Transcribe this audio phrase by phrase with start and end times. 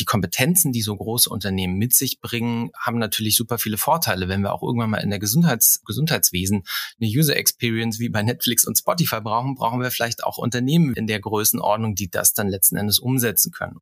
[0.00, 4.28] die Kompetenzen, die so große Unternehmen mit sich bringen, haben natürlich super viele Vorteile.
[4.28, 6.64] Wenn wir auch irgendwann mal in der Gesundheits Gesundheitswesen
[7.00, 11.06] eine User Experience wie bei Netflix und Spotify brauchen, brauchen wir vielleicht auch Unternehmen in
[11.06, 13.78] der Größenordnung, die das dann letzten Endes umsetzen können.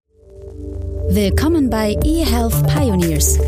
[1.09, 3.39] Willkommen bei eHealth Pioneers.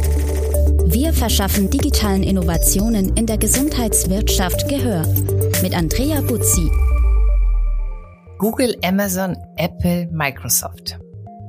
[0.87, 5.07] Wir verschaffen digitalen Innovationen in der Gesundheitswirtschaft Gehör
[5.63, 6.71] mit Andrea Buzzi.
[8.39, 10.99] Google, Amazon, Apple, Microsoft.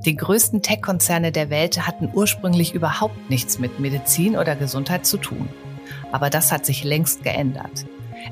[0.06, 5.48] Die größten Tech-Konzerne der Welt hatten ursprünglich überhaupt nichts mit Medizin oder Gesundheit zu tun.
[6.12, 7.86] Aber das hat sich längst geändert.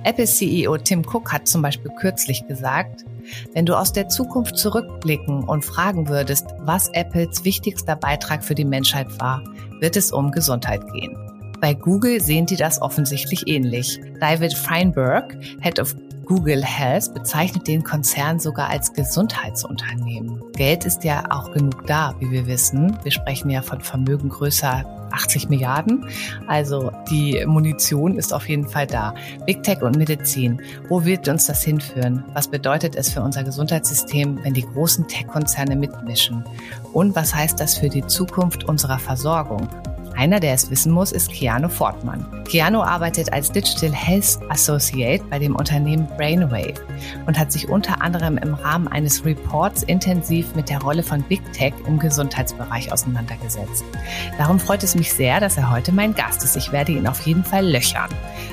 [0.03, 3.05] Apple-CEO Tim Cook hat zum Beispiel kürzlich gesagt,
[3.53, 8.65] wenn du aus der Zukunft zurückblicken und fragen würdest, was Apples wichtigster Beitrag für die
[8.65, 9.43] Menschheit war,
[9.79, 11.15] wird es um Gesundheit gehen.
[11.61, 13.99] Bei Google sehen die das offensichtlich ähnlich.
[14.19, 20.38] David Feinberg, Head of Google Health bezeichnet den Konzern sogar als Gesundheitsunternehmen.
[20.59, 22.97] Geld ist ja auch genug da, wie wir wissen.
[23.03, 26.05] Wir sprechen ja von Vermögen größer 80 Milliarden.
[26.47, 29.15] Also die Munition ist auf jeden Fall da.
[29.45, 30.61] Big Tech und Medizin.
[30.89, 32.25] Wo wird uns das hinführen?
[32.33, 36.43] Was bedeutet es für unser Gesundheitssystem, wenn die großen Tech-Konzerne mitmischen?
[36.91, 39.65] Und was heißt das für die Zukunft unserer Versorgung?
[40.19, 42.43] Einer, der es wissen muss, ist Keanu Fortmann.
[42.43, 46.73] Keanu arbeitet als Digital Health Associate bei dem Unternehmen Brainwave
[47.25, 51.41] und hat sich unter anderem im Rahmen eines Reports intensiv mit der Rolle von Big
[51.53, 53.85] Tech im Gesundheitsbereich auseinandergesetzt.
[54.37, 56.57] Darum freut es mich sehr, dass er heute mein Gast ist.
[56.57, 58.09] Ich werde ihn auf jeden Fall löchern.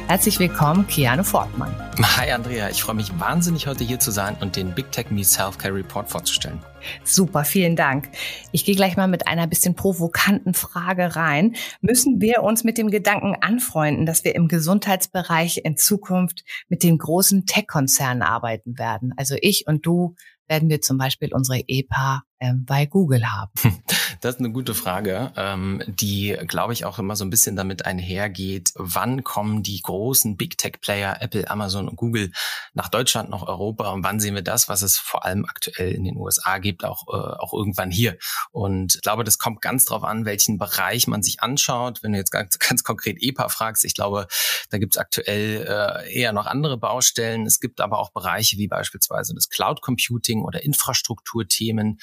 [0.06, 1.74] Herzlich willkommen, Keanu Fortmann.
[2.16, 5.36] Hi Andrea, ich freue mich wahnsinnig heute hier zu sein und den Big Tech Meets
[5.36, 6.60] Healthcare Report vorzustellen.
[7.04, 8.10] Super, vielen Dank.
[8.52, 11.56] Ich gehe gleich mal mit einer bisschen provokanten Frage rein.
[11.80, 16.98] Müssen wir uns mit dem Gedanken anfreunden, dass wir im Gesundheitsbereich in Zukunft mit den
[16.98, 19.14] großen Tech-Konzernen arbeiten werden?
[19.16, 20.14] Also ich und du
[20.48, 22.25] werden wir zum Beispiel unsere EPA ähm,
[22.66, 23.52] bei Google haben?
[24.22, 27.84] Das ist eine gute Frage, ähm, die, glaube ich, auch immer so ein bisschen damit
[27.84, 32.32] einhergeht, wann kommen die großen Big Tech-Player, Apple, Amazon und Google,
[32.72, 36.04] nach Deutschland, nach Europa und wann sehen wir das, was es vor allem aktuell in
[36.04, 38.16] den USA gibt, auch, äh, auch irgendwann hier.
[38.52, 42.02] Und ich glaube, das kommt ganz drauf an, welchen Bereich man sich anschaut.
[42.02, 44.28] Wenn du jetzt ganz, ganz konkret EPA fragst, ich glaube,
[44.70, 47.44] da gibt es aktuell äh, eher noch andere Baustellen.
[47.44, 51.98] Es gibt aber auch Bereiche wie beispielsweise das Cloud Computing oder Infrastrukturthemen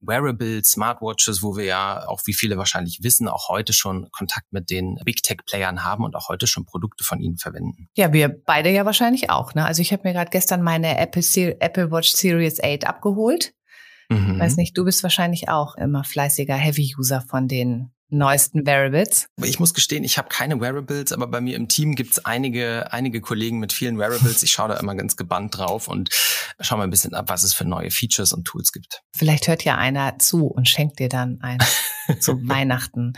[0.00, 4.70] Wearables, Smartwatches, wo wir ja auch, wie viele wahrscheinlich wissen, auch heute schon Kontakt mit
[4.70, 7.88] den Big Tech-Playern haben und auch heute schon Produkte von ihnen verwenden.
[7.96, 9.54] Ja, wir beide ja wahrscheinlich auch.
[9.54, 9.64] Ne?
[9.64, 11.22] Also ich habe mir gerade gestern meine Apple,
[11.60, 13.52] Apple Watch Series 8 abgeholt.
[14.08, 14.38] Mhm.
[14.38, 19.28] Weiß nicht, du bist wahrscheinlich auch immer fleißiger Heavy-User von den neuesten Wearables?
[19.42, 23.20] Ich muss gestehen, ich habe keine Wearables, aber bei mir im Team gibt's einige, einige
[23.20, 24.42] Kollegen mit vielen Wearables.
[24.42, 26.10] Ich schaue da immer ganz gebannt drauf und
[26.60, 29.02] schaue mal ein bisschen ab, was es für neue Features und Tools gibt.
[29.14, 31.58] Vielleicht hört ja einer zu und schenkt dir dann ein
[32.20, 33.14] zu Weihnachten.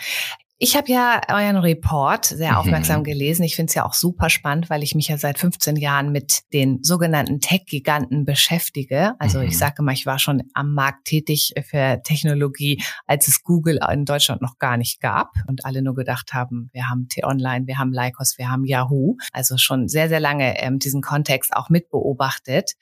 [0.62, 2.56] Ich habe ja euren Report sehr mhm.
[2.59, 3.44] aufmerksam gelesen.
[3.44, 6.43] Ich finde es ja auch super spannend, weil ich mich ja seit 15 Jahren mit
[6.53, 9.15] den sogenannten Tech-Giganten beschäftige.
[9.19, 9.47] Also mhm.
[9.47, 14.04] ich sage mal, ich war schon am Markt tätig für Technologie, als es Google in
[14.04, 17.94] Deutschland noch gar nicht gab und alle nur gedacht haben, wir haben T-Online, wir haben
[17.94, 19.16] Lycos, wir haben Yahoo.
[19.32, 22.72] Also schon sehr, sehr lange ähm, diesen Kontext auch mitbeobachtet.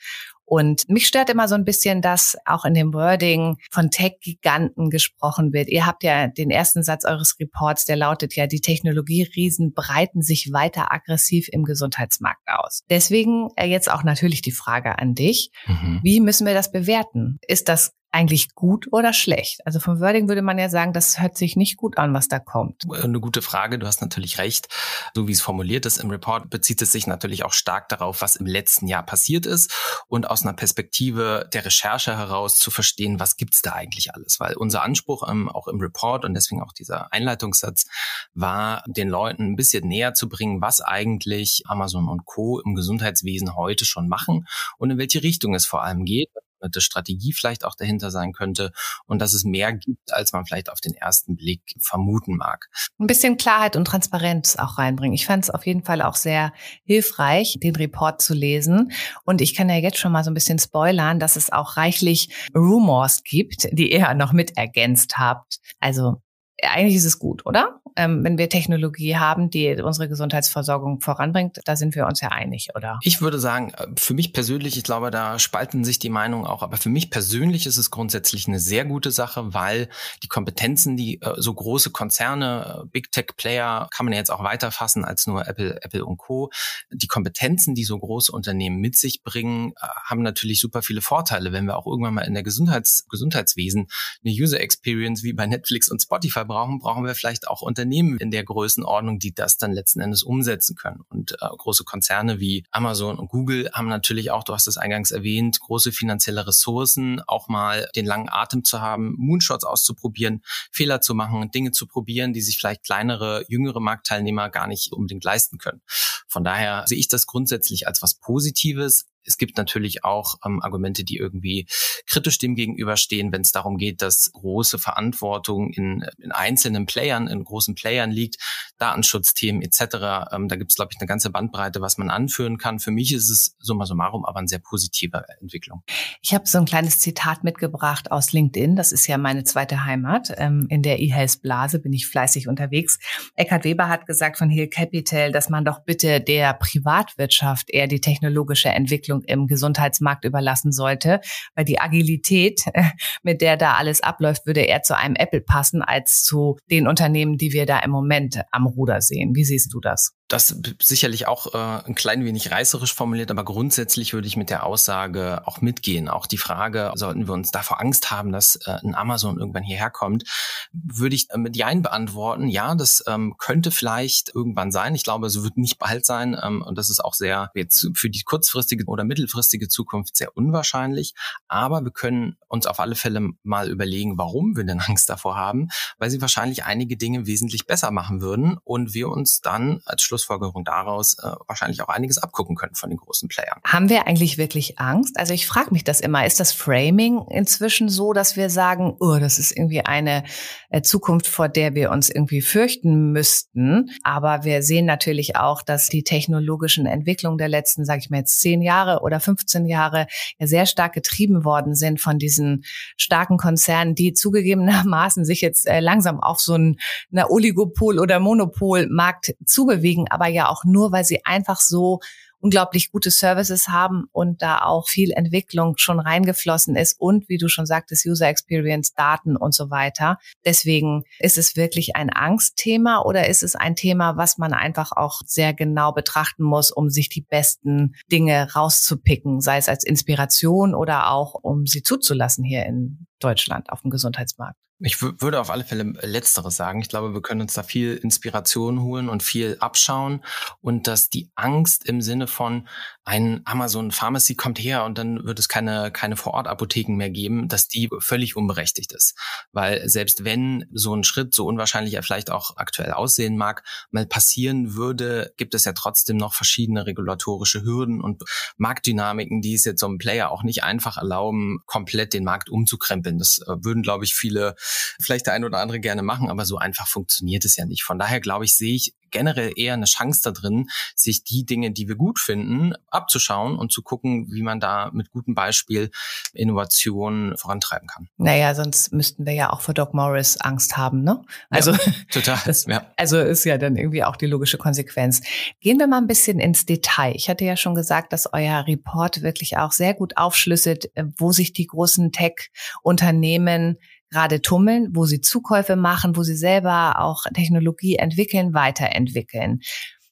[0.48, 5.52] Und mich stört immer so ein bisschen, dass auch in dem Wording von Tech-Giganten gesprochen
[5.52, 5.68] wird.
[5.68, 10.50] Ihr habt ja den ersten Satz eures Reports, der lautet ja, die Technologieriesen breiten sich
[10.52, 12.82] weiter aggressiv im Gesundheitsmarkt aus.
[12.88, 15.50] Deswegen äh, jetzt auch natürlich die Frage an dich.
[15.66, 16.00] Mhm.
[16.02, 17.38] Wie müssen wir das bewerten?
[17.46, 19.66] Ist das eigentlich gut oder schlecht?
[19.66, 22.38] Also vom Wording würde man ja sagen, das hört sich nicht gut an, was da
[22.38, 22.84] kommt.
[22.90, 24.68] Eine gute Frage, du hast natürlich recht.
[25.14, 28.36] So wie es formuliert ist im Report, bezieht es sich natürlich auch stark darauf, was
[28.36, 29.72] im letzten Jahr passiert ist
[30.08, 34.40] und aus einer Perspektive der Recherche heraus zu verstehen, was gibt's da eigentlich alles.
[34.40, 37.86] Weil unser Anspruch ähm, auch im Report und deswegen auch dieser Einleitungssatz
[38.34, 42.60] war, den Leuten ein bisschen näher zu bringen, was eigentlich Amazon und Co.
[42.60, 44.46] im Gesundheitswesen heute schon machen
[44.78, 46.30] und in welche Richtung es vor allem geht
[46.60, 48.72] eine Strategie vielleicht auch dahinter sein könnte
[49.06, 52.66] und dass es mehr gibt, als man vielleicht auf den ersten Blick vermuten mag.
[52.98, 55.14] Ein bisschen Klarheit und Transparenz auch reinbringen.
[55.14, 56.52] Ich fand es auf jeden Fall auch sehr
[56.84, 58.92] hilfreich, den Report zu lesen.
[59.24, 62.34] Und ich kann ja jetzt schon mal so ein bisschen spoilern, dass es auch reichlich
[62.54, 65.58] Rumors gibt, die ihr noch mit ergänzt habt.
[65.80, 66.20] Also
[66.62, 67.80] eigentlich ist es gut, oder?
[67.96, 72.68] Ähm, wenn wir Technologie haben, die unsere Gesundheitsversorgung voranbringt, da sind wir uns ja einig,
[72.74, 72.98] oder?
[73.02, 76.62] Ich würde sagen, äh, für mich persönlich, ich glaube, da spalten sich die Meinungen auch,
[76.62, 79.88] aber für mich persönlich ist es grundsätzlich eine sehr gute Sache, weil
[80.22, 84.42] die Kompetenzen, die äh, so große Konzerne, äh, Big Tech Player, kann man jetzt auch
[84.42, 86.50] weiterfassen als nur Apple, Apple und Co.
[86.90, 89.72] Die Kompetenzen, die so große Unternehmen mit sich bringen,
[90.04, 91.52] haben natürlich super viele Vorteile.
[91.52, 93.88] Wenn wir auch irgendwann mal in der Gesundheits Gesundheitswesen
[94.24, 98.32] eine User Experience wie bei Netflix und Spotify brauchen, brauchen wir vielleicht auch Unternehmen in
[98.32, 101.04] der Größenordnung, die das dann letzten Endes umsetzen können.
[101.08, 105.12] Und äh, große Konzerne wie Amazon und Google haben natürlich auch, du hast es eingangs
[105.12, 110.42] erwähnt, große finanzielle Ressourcen, auch mal den langen Atem zu haben, Moonshots auszuprobieren,
[110.72, 115.22] Fehler zu machen, Dinge zu probieren, die sich vielleicht kleinere, jüngere Marktteilnehmer gar nicht unbedingt
[115.22, 115.82] leisten können.
[116.26, 121.04] Von daher sehe ich das grundsätzlich als was Positives, es gibt natürlich auch ähm, Argumente,
[121.04, 121.66] die irgendwie
[122.06, 127.44] kritisch dem gegenüberstehen, wenn es darum geht, dass große Verantwortung in, in einzelnen Playern, in
[127.44, 128.36] großen Playern liegt,
[128.78, 130.32] Datenschutzthemen etc.
[130.32, 132.78] Ähm, da gibt es, glaube ich, eine ganze Bandbreite, was man anführen kann.
[132.78, 135.82] Für mich ist es summa summarum aber eine sehr positive Entwicklung.
[136.22, 138.76] Ich habe so ein kleines Zitat mitgebracht aus LinkedIn.
[138.76, 140.32] Das ist ja meine zweite Heimat.
[140.36, 142.98] Ähm, in der E-Health-Blase bin ich fleißig unterwegs.
[143.34, 148.00] Eckhard Weber hat gesagt von Hill Capital, dass man doch bitte der Privatwirtschaft eher die
[148.00, 151.20] technologische Entwicklung Entwicklung im Gesundheitsmarkt überlassen sollte,
[151.54, 152.62] weil die Agilität,
[153.22, 157.36] mit der da alles abläuft, würde eher zu einem Apple passen als zu den Unternehmen,
[157.36, 159.34] die wir da im Moment am Ruder sehen.
[159.34, 160.17] Wie siehst du das?
[160.28, 164.66] Das sicherlich auch äh, ein klein wenig reißerisch formuliert, aber grundsätzlich würde ich mit der
[164.66, 166.08] Aussage auch mitgehen.
[166.08, 169.90] Auch die Frage, sollten wir uns davor Angst haben, dass äh, ein Amazon irgendwann hierher
[169.90, 170.24] kommt,
[170.72, 172.48] würde ich äh, mit Jein beantworten.
[172.48, 174.94] Ja, das ähm, könnte vielleicht irgendwann sein.
[174.94, 176.38] Ich glaube, es wird nicht bald sein.
[176.42, 181.14] Ähm, und das ist auch sehr jetzt für die kurzfristige oder mittelfristige Zukunft sehr unwahrscheinlich.
[181.48, 185.68] Aber wir können uns auf alle Fälle mal überlegen, warum wir denn Angst davor haben,
[185.96, 190.17] weil sie wahrscheinlich einige Dinge wesentlich besser machen würden und wir uns dann als Schluss
[190.18, 193.60] Schlussfolgerung daraus äh, wahrscheinlich auch einiges abgucken können von den großen Playern.
[193.64, 195.18] Haben wir eigentlich wirklich Angst?
[195.18, 196.26] Also ich frage mich das immer.
[196.26, 200.24] Ist das Framing inzwischen so, dass wir sagen, oh, das ist irgendwie eine
[200.70, 203.90] äh, Zukunft, vor der wir uns irgendwie fürchten müssten?
[204.02, 208.40] Aber wir sehen natürlich auch, dass die technologischen Entwicklungen der letzten, sage ich mal jetzt
[208.40, 210.06] zehn Jahre oder 15 Jahre
[210.38, 212.64] ja sehr stark getrieben worden sind von diesen
[212.96, 216.76] starken Konzernen, die zugegebenermaßen sich jetzt äh, langsam auf so einen
[217.12, 222.00] Oligopol- oder Monopolmarkt zubewegen aber ja auch nur, weil sie einfach so
[222.40, 227.48] unglaublich gute Services haben und da auch viel Entwicklung schon reingeflossen ist und wie du
[227.48, 230.18] schon sagtest, User Experience, Daten und so weiter.
[230.44, 235.20] Deswegen ist es wirklich ein Angstthema oder ist es ein Thema, was man einfach auch
[235.26, 241.10] sehr genau betrachten muss, um sich die besten Dinge rauszupicken, sei es als Inspiration oder
[241.10, 244.58] auch um sie zuzulassen hier in Deutschland auf dem Gesundheitsmarkt?
[244.80, 246.80] Ich würde auf alle Fälle Letzteres sagen.
[246.80, 250.24] Ich glaube, wir können uns da viel Inspiration holen und viel abschauen
[250.60, 252.68] und dass die Angst im Sinne von
[253.08, 257.66] ein Amazon Pharmacy kommt her und dann wird es keine, keine Vorortapotheken mehr geben, dass
[257.66, 259.14] die völlig unberechtigt ist.
[259.50, 264.04] Weil selbst wenn so ein Schritt, so unwahrscheinlich er vielleicht auch aktuell aussehen mag, mal
[264.04, 268.24] passieren würde, gibt es ja trotzdem noch verschiedene regulatorische Hürden und
[268.58, 273.16] Marktdynamiken, die es jetzt so einem Player auch nicht einfach erlauben, komplett den Markt umzukrempeln.
[273.16, 274.54] Das äh, würden, glaube ich, viele
[275.00, 277.84] vielleicht der ein oder andere gerne machen, aber so einfach funktioniert es ja nicht.
[277.84, 281.70] Von daher glaube ich, sehe ich generell eher eine Chance da drin, sich die Dinge,
[281.70, 285.90] die wir gut finden, abzuschauen und zu gucken, wie man da mit gutem Beispiel
[286.32, 288.08] Innovation vorantreiben kann.
[288.16, 291.22] Naja, sonst müssten wir ja auch vor Doc Morris Angst haben, ne?
[291.50, 291.78] Also ja,
[292.10, 292.38] total.
[292.48, 292.86] Das, ja.
[292.96, 295.20] Also ist ja dann irgendwie auch die logische Konsequenz.
[295.60, 297.12] Gehen wir mal ein bisschen ins Detail.
[297.14, 301.32] Ich hatte ja schon gesagt, dass euer Report wirklich auch sehr gut aufschlüsselt, äh, wo
[301.32, 303.78] sich die großen Tech-Unternehmen
[304.10, 309.60] gerade tummeln, wo sie Zukäufe machen, wo sie selber auch Technologie entwickeln, weiterentwickeln.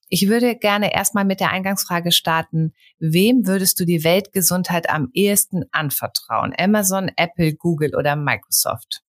[0.08, 2.74] Ich würde gerne erstmal mit der Eingangsfrage starten.
[2.98, 6.54] Wem würdest du die Weltgesundheit am ehesten anvertrauen?
[6.56, 9.05] Amazon, Apple, Google oder Microsoft?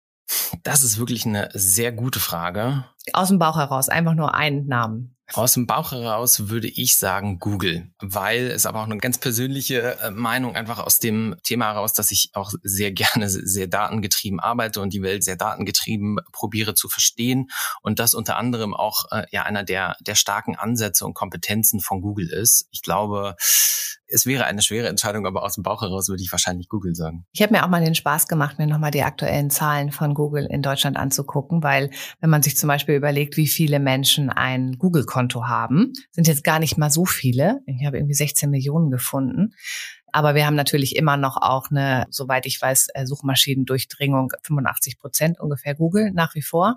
[0.63, 2.86] Das ist wirklich eine sehr gute Frage.
[3.12, 5.13] Aus dem Bauch heraus, einfach nur einen Namen.
[5.36, 9.98] Aus dem Bauch heraus würde ich sagen Google, weil es aber auch eine ganz persönliche
[10.00, 14.82] äh, Meinung einfach aus dem Thema heraus, dass ich auch sehr gerne sehr datengetrieben arbeite
[14.82, 17.50] und die Welt sehr datengetrieben probiere zu verstehen
[17.82, 22.01] und das unter anderem auch äh, ja einer der der starken Ansätze und Kompetenzen von
[22.01, 22.68] Google ist.
[22.72, 23.36] Ich glaube,
[24.13, 27.25] es wäre eine schwere Entscheidung, aber aus dem Bauch heraus würde ich wahrscheinlich Google sagen.
[27.32, 30.46] Ich habe mir auch mal den Spaß gemacht, mir nochmal die aktuellen Zahlen von Google
[30.50, 31.89] in Deutschland anzugucken, weil
[32.22, 36.60] wenn man sich zum Beispiel überlegt, wie viele Menschen ein Google-Konto haben, sind jetzt gar
[36.60, 37.62] nicht mal so viele.
[37.65, 39.55] Ich habe irgendwie 16 Millionen gefunden.
[40.12, 45.39] Aber wir haben natürlich immer noch auch eine, soweit ich weiß, äh, Suchmaschinendurchdringung 85 Prozent
[45.39, 46.75] ungefähr Google nach wie vor.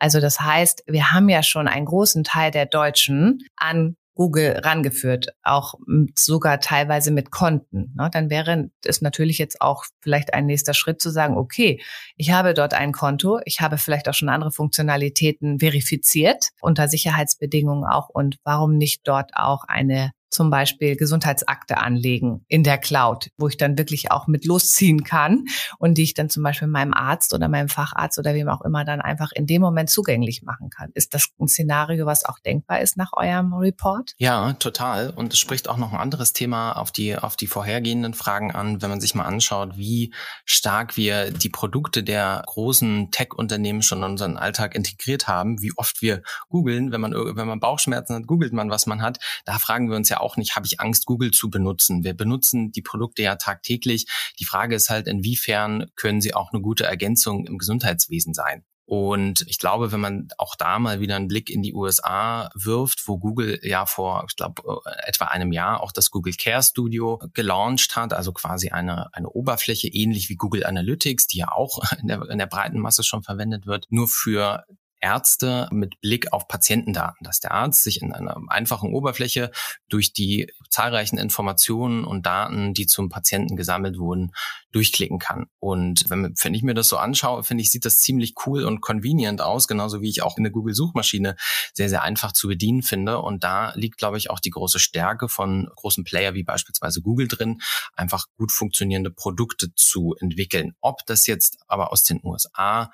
[0.00, 5.28] Also das heißt, wir haben ja schon einen großen Teil der Deutschen an Google rangeführt,
[5.42, 5.76] auch
[6.14, 7.94] sogar teilweise mit Konten.
[7.96, 8.10] Ne?
[8.12, 11.80] Dann wäre es natürlich jetzt auch vielleicht ein nächster Schritt zu sagen, okay,
[12.18, 17.84] ich habe dort ein Konto, ich habe vielleicht auch schon andere Funktionalitäten verifiziert unter Sicherheitsbedingungen
[17.84, 23.48] auch und warum nicht dort auch eine zum Beispiel Gesundheitsakte anlegen in der Cloud, wo
[23.48, 25.44] ich dann wirklich auch mit losziehen kann
[25.78, 28.84] und die ich dann zum Beispiel meinem Arzt oder meinem Facharzt oder wem auch immer
[28.84, 30.90] dann einfach in dem Moment zugänglich machen kann.
[30.94, 34.14] Ist das ein Szenario, was auch denkbar ist nach eurem Report?
[34.18, 35.10] Ja, total.
[35.10, 38.80] Und es spricht auch noch ein anderes Thema auf die, auf die vorhergehenden Fragen an,
[38.82, 44.04] wenn man sich mal anschaut, wie stark wir die Produkte der großen Tech-Unternehmen schon in
[44.04, 48.52] unseren Alltag integriert haben, wie oft wir googeln, wenn man, wenn man Bauchschmerzen hat, googelt
[48.52, 49.18] man, was man hat.
[49.44, 52.04] Da fragen wir uns ja auch nicht, habe ich Angst, Google zu benutzen.
[52.04, 54.06] Wir benutzen die Produkte ja tagtäglich.
[54.38, 58.64] Die Frage ist halt, inwiefern können sie auch eine gute Ergänzung im Gesundheitswesen sein.
[58.90, 63.06] Und ich glaube, wenn man auch da mal wieder einen Blick in die USA wirft,
[63.06, 67.94] wo Google ja vor, ich glaube, etwa einem Jahr auch das Google Care Studio gelauncht
[67.94, 72.28] hat, also quasi eine, eine Oberfläche ähnlich wie Google Analytics, die ja auch in der,
[72.30, 74.64] in der breiten Masse schon verwendet wird, nur für
[75.00, 79.50] Ärzte mit Blick auf Patientendaten, dass der Arzt sich in einer einfachen Oberfläche
[79.88, 84.32] durch die zahlreichen Informationen und Daten, die zum Patienten gesammelt wurden,
[84.72, 85.46] durchklicken kann.
[85.58, 88.80] Und wenn, wenn ich mir das so anschaue, finde ich, sieht das ziemlich cool und
[88.80, 91.36] convenient aus, genauso wie ich auch eine Google-Suchmaschine
[91.74, 93.20] sehr, sehr einfach zu bedienen finde.
[93.20, 97.28] Und da liegt, glaube ich, auch die große Stärke von großen Player wie beispielsweise Google
[97.28, 97.60] drin,
[97.94, 100.74] einfach gut funktionierende Produkte zu entwickeln.
[100.80, 102.90] Ob das jetzt aber aus den USA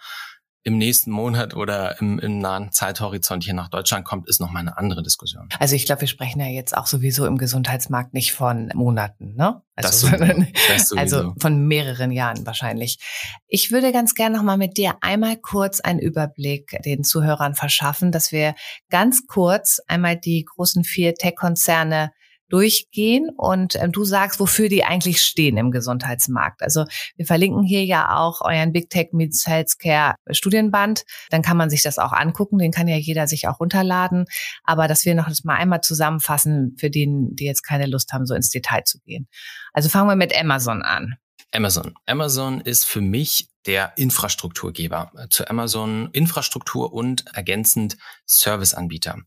[0.67, 4.77] im nächsten Monat oder im, im nahen Zeithorizont hier nach Deutschland kommt, ist nochmal eine
[4.77, 5.49] andere Diskussion.
[5.61, 9.63] Also ich glaube, wir sprechen ja jetzt auch sowieso im Gesundheitsmarkt nicht von Monaten, ne?
[9.77, 10.47] Also, das sowieso.
[10.69, 12.99] das also von mehreren Jahren wahrscheinlich.
[13.47, 18.33] Ich würde ganz gerne nochmal mit dir einmal kurz einen Überblick den Zuhörern verschaffen, dass
[18.33, 18.57] wir
[18.91, 22.11] ganz kurz einmal die großen vier Tech-Konzerne
[22.49, 26.63] durchgehen und ähm, du sagst, wofür die eigentlich stehen im Gesundheitsmarkt.
[26.63, 26.85] Also
[27.17, 31.05] wir verlinken hier ja auch euren Big Tech Meets Healthcare Studienband.
[31.31, 32.59] Dann kann man sich das auch angucken.
[32.59, 34.27] Den kann ja jeder sich auch runterladen.
[34.65, 38.27] Aber dass wir noch das mal einmal zusammenfassen für den, die jetzt keine Lust haben,
[38.27, 39.29] so ins Detail zu gehen.
[39.73, 41.17] Also fangen wir mit Amazon an.
[41.57, 41.95] Amazon.
[42.07, 47.97] Amazon ist für mich der Infrastrukturgeber äh, zu Amazon Infrastruktur und ergänzend
[48.27, 49.19] Serviceanbieter.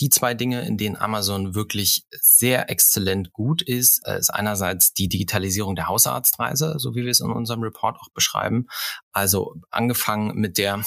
[0.00, 5.08] Die zwei Dinge, in denen Amazon wirklich sehr exzellent gut ist, äh, ist einerseits die
[5.08, 8.66] Digitalisierung der Hausarztreise, so wie wir es in unserem Report auch beschreiben.
[9.12, 10.82] Also angefangen mit der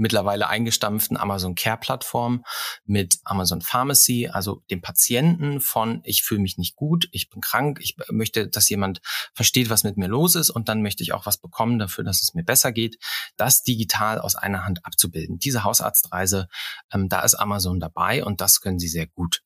[0.00, 2.44] mittlerweile eingestampften Amazon Care Plattform
[2.84, 7.78] mit Amazon Pharmacy, also dem Patienten von ich fühle mich nicht gut, ich bin krank,
[7.82, 9.00] ich möchte, dass jemand
[9.34, 12.22] versteht, was mit mir los ist und dann möchte ich auch was bekommen dafür, dass
[12.22, 12.98] es mir besser geht,
[13.36, 15.38] das digital aus einer Hand abzubilden.
[15.38, 16.48] Diese Hausarztreise,
[16.92, 19.42] ähm, da ist Amazon dabei und das können sie sehr gut.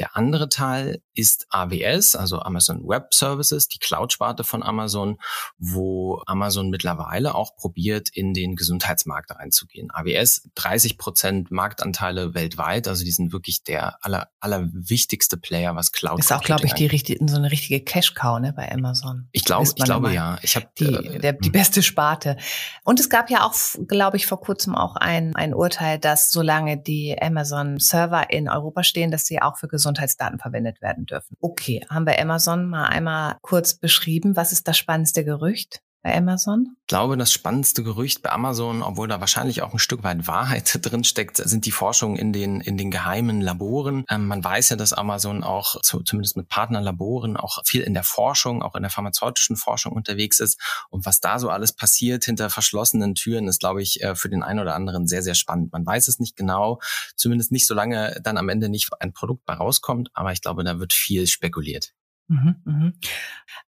[0.00, 5.18] Der andere Teil ist AWS, also Amazon Web Services, die Cloud-Sparte von Amazon,
[5.58, 9.90] wo Amazon mittlerweile auch probiert, in den Gesundheitsmarkt reinzugehen.
[9.92, 15.92] AWS 30 Prozent Marktanteile weltweit, also die sind wirklich der aller, aller wichtigste Player, was
[15.92, 19.28] Cloud Ist auch, glaube ich, die richtige, so eine richtige Cash-Cow ne, bei Amazon.
[19.32, 20.38] Ich glaube, ich glaube ja.
[20.40, 21.52] Ich habe die, äh, der, die hm.
[21.52, 22.38] beste Sparte.
[22.84, 23.54] Und es gab ja auch,
[23.86, 29.10] glaube ich, vor kurzem auch ein, ein Urteil, dass solange die Amazon-Server in Europa stehen,
[29.10, 31.36] dass sie auch für Gesundheit Gesundheitsdaten verwendet werden dürfen.
[31.40, 34.36] Okay, haben wir Amazon mal einmal kurz beschrieben.
[34.36, 35.82] Was ist das spannendste Gerücht?
[36.02, 36.76] Bei Amazon?
[36.82, 40.78] Ich glaube, das spannendste Gerücht bei Amazon, obwohl da wahrscheinlich auch ein Stück weit Wahrheit
[40.82, 44.04] drin steckt, sind die Forschungen in den, in den geheimen Laboren.
[44.08, 48.04] Ähm, man weiß ja, dass Amazon auch zu, zumindest mit Partnerlaboren auch viel in der
[48.04, 50.60] Forschung, auch in der pharmazeutischen Forschung unterwegs ist.
[50.88, 54.42] Und was da so alles passiert hinter verschlossenen Türen, ist, glaube ich, äh, für den
[54.42, 55.72] einen oder anderen sehr, sehr spannend.
[55.72, 56.80] Man weiß es nicht genau,
[57.14, 60.10] zumindest nicht, solange dann am Ende nicht ein Produkt bei rauskommt.
[60.14, 61.92] Aber ich glaube, da wird viel spekuliert.
[62.28, 62.92] Mhm, mh.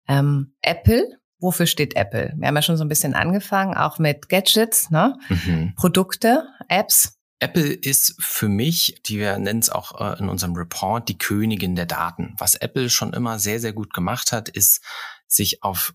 [0.07, 2.33] ähm, Apple wofür steht Apple?
[2.37, 5.19] Wir haben ja schon so ein bisschen angefangen, auch mit Gadgets, ne?
[5.29, 5.75] Mhm.
[5.77, 7.17] Produkte, Apps.
[7.41, 11.75] Apple ist für mich, die wir nennen es auch äh, in unserem Report, die Königin
[11.75, 12.35] der Daten.
[12.37, 14.83] Was Apple schon immer sehr, sehr gut gemacht hat, ist,
[15.27, 15.95] sich auf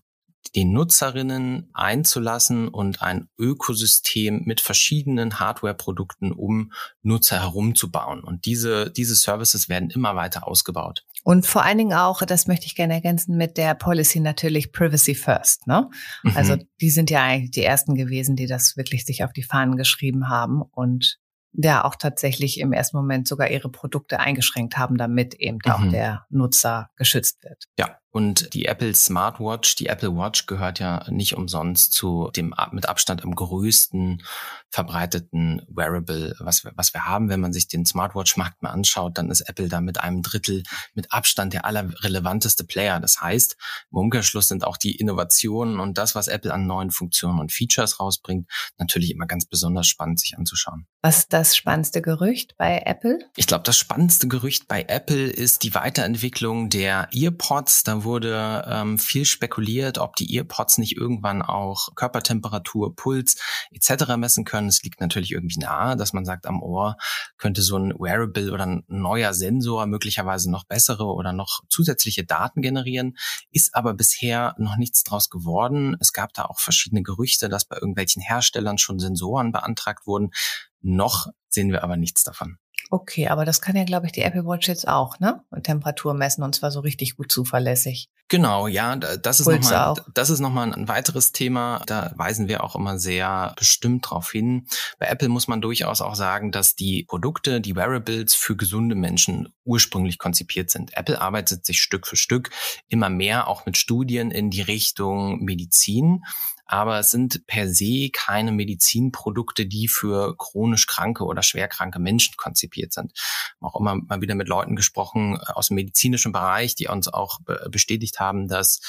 [0.54, 6.72] den Nutzerinnen einzulassen und ein Ökosystem mit verschiedenen Hardware-Produkten um
[7.02, 8.22] Nutzer herumzubauen.
[8.22, 11.04] Und diese, diese Services werden immer weiter ausgebaut.
[11.26, 15.16] Und vor allen Dingen auch, das möchte ich gerne ergänzen, mit der Policy natürlich Privacy
[15.16, 15.66] First.
[15.66, 15.90] Ne?
[16.22, 16.36] Mhm.
[16.36, 19.76] Also die sind ja eigentlich die ersten gewesen, die das wirklich sich auf die Fahnen
[19.76, 21.18] geschrieben haben und
[21.52, 25.72] ja auch tatsächlich im ersten Moment sogar ihre Produkte eingeschränkt haben, damit eben mhm.
[25.72, 27.64] auch der Nutzer geschützt wird.
[27.76, 32.88] Ja, Und die Apple Smartwatch, die Apple Watch gehört ja nicht umsonst zu dem mit
[32.88, 34.22] Abstand am größten
[34.70, 37.28] verbreiteten Wearable, was wir, was wir haben.
[37.28, 40.62] Wenn man sich den Smartwatch-Markt mal anschaut, dann ist Apple da mit einem Drittel
[40.94, 43.00] mit Abstand der allerrelevanteste Player.
[43.00, 43.54] Das heißt,
[43.92, 48.00] im Umkehrschluss sind auch die Innovationen und das, was Apple an neuen Funktionen und Features
[48.00, 50.86] rausbringt, natürlich immer ganz besonders spannend sich anzuschauen.
[51.06, 53.20] Was ist das spannendste Gerücht bei Apple?
[53.36, 57.84] Ich glaube, das spannendste Gerücht bei Apple ist die Weiterentwicklung der EarPods.
[57.84, 63.36] Da wurde ähm, viel spekuliert, ob die EarPods nicht irgendwann auch Körpertemperatur, Puls
[63.70, 64.16] etc.
[64.16, 64.66] messen können.
[64.66, 66.96] Es liegt natürlich irgendwie nahe, dass man sagt, am Ohr
[67.38, 72.62] könnte so ein Wearable oder ein neuer Sensor möglicherweise noch bessere oder noch zusätzliche Daten
[72.62, 73.16] generieren.
[73.52, 75.96] Ist aber bisher noch nichts draus geworden.
[76.00, 80.32] Es gab da auch verschiedene Gerüchte, dass bei irgendwelchen Herstellern schon Sensoren beantragt wurden.
[80.80, 82.58] Noch sehen wir aber nichts davon.
[82.90, 85.42] Okay, aber das kann ja, glaube ich, die Apple Watch jetzt auch, ne?
[85.50, 88.08] Und Temperatur messen und zwar so richtig gut zuverlässig.
[88.28, 91.82] Genau, ja, das ist nochmal, das ist nochmal ein weiteres Thema.
[91.86, 94.66] Da weisen wir auch immer sehr bestimmt drauf hin.
[94.98, 99.52] Bei Apple muss man durchaus auch sagen, dass die Produkte, die Wearables für gesunde Menschen
[99.64, 100.96] ursprünglich konzipiert sind.
[100.96, 102.50] Apple arbeitet sich Stück für Stück
[102.88, 106.22] immer mehr auch mit Studien in die Richtung Medizin
[106.66, 112.92] aber es sind per se keine Medizinprodukte, die für chronisch kranke oder schwerkranke Menschen konzipiert
[112.92, 113.12] sind.
[113.60, 117.38] Auch immer mal wieder mit Leuten gesprochen äh, aus dem medizinischen Bereich, die uns auch
[117.70, 118.80] bestätigt haben, dass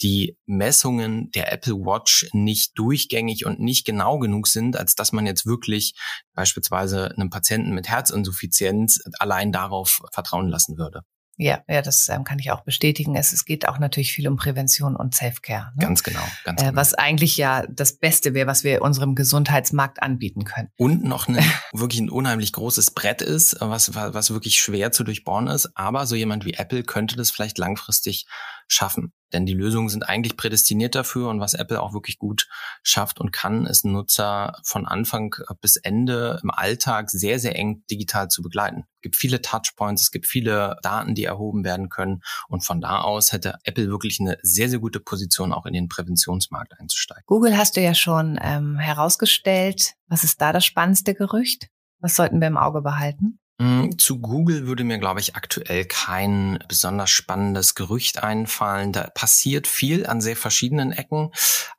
[0.00, 5.26] die Messungen der Apple Watch nicht durchgängig und nicht genau genug sind, als dass man
[5.26, 5.94] jetzt wirklich
[6.34, 11.02] beispielsweise einem Patienten mit Herzinsuffizienz allein darauf vertrauen lassen würde.
[11.40, 13.14] Ja, ja, das ähm, kann ich auch bestätigen.
[13.14, 15.72] Es, es geht auch natürlich viel um Prävention und Self-Care.
[15.76, 15.84] Ne?
[15.84, 16.76] Ganz genau, ganz äh, genau.
[16.76, 20.70] Was eigentlich ja das Beste wäre, was wir unserem Gesundheitsmarkt anbieten können.
[20.76, 21.38] Und noch ein,
[21.72, 25.70] wirklich ein unheimlich großes Brett ist, was, was wirklich schwer zu durchbohren ist.
[25.76, 28.26] Aber so jemand wie Apple könnte das vielleicht langfristig
[28.66, 29.12] schaffen.
[29.32, 32.48] Denn die Lösungen sind eigentlich prädestiniert dafür und was Apple auch wirklich gut
[32.82, 38.28] schafft und kann, ist Nutzer von Anfang bis Ende im Alltag sehr, sehr eng digital
[38.28, 38.84] zu begleiten.
[38.96, 43.00] Es gibt viele Touchpoints, es gibt viele Daten, die erhoben werden können und von da
[43.00, 47.24] aus hätte Apple wirklich eine sehr, sehr gute Position, auch in den Präventionsmarkt einzusteigen.
[47.26, 49.94] Google hast du ja schon ähm, herausgestellt.
[50.06, 51.68] Was ist da das spannendste Gerücht?
[52.00, 53.38] Was sollten wir im Auge behalten?
[53.60, 58.92] Mm, zu Google würde mir, glaube ich, aktuell kein besonders spannendes Gerücht einfallen.
[58.92, 61.30] Da passiert viel an sehr verschiedenen Ecken,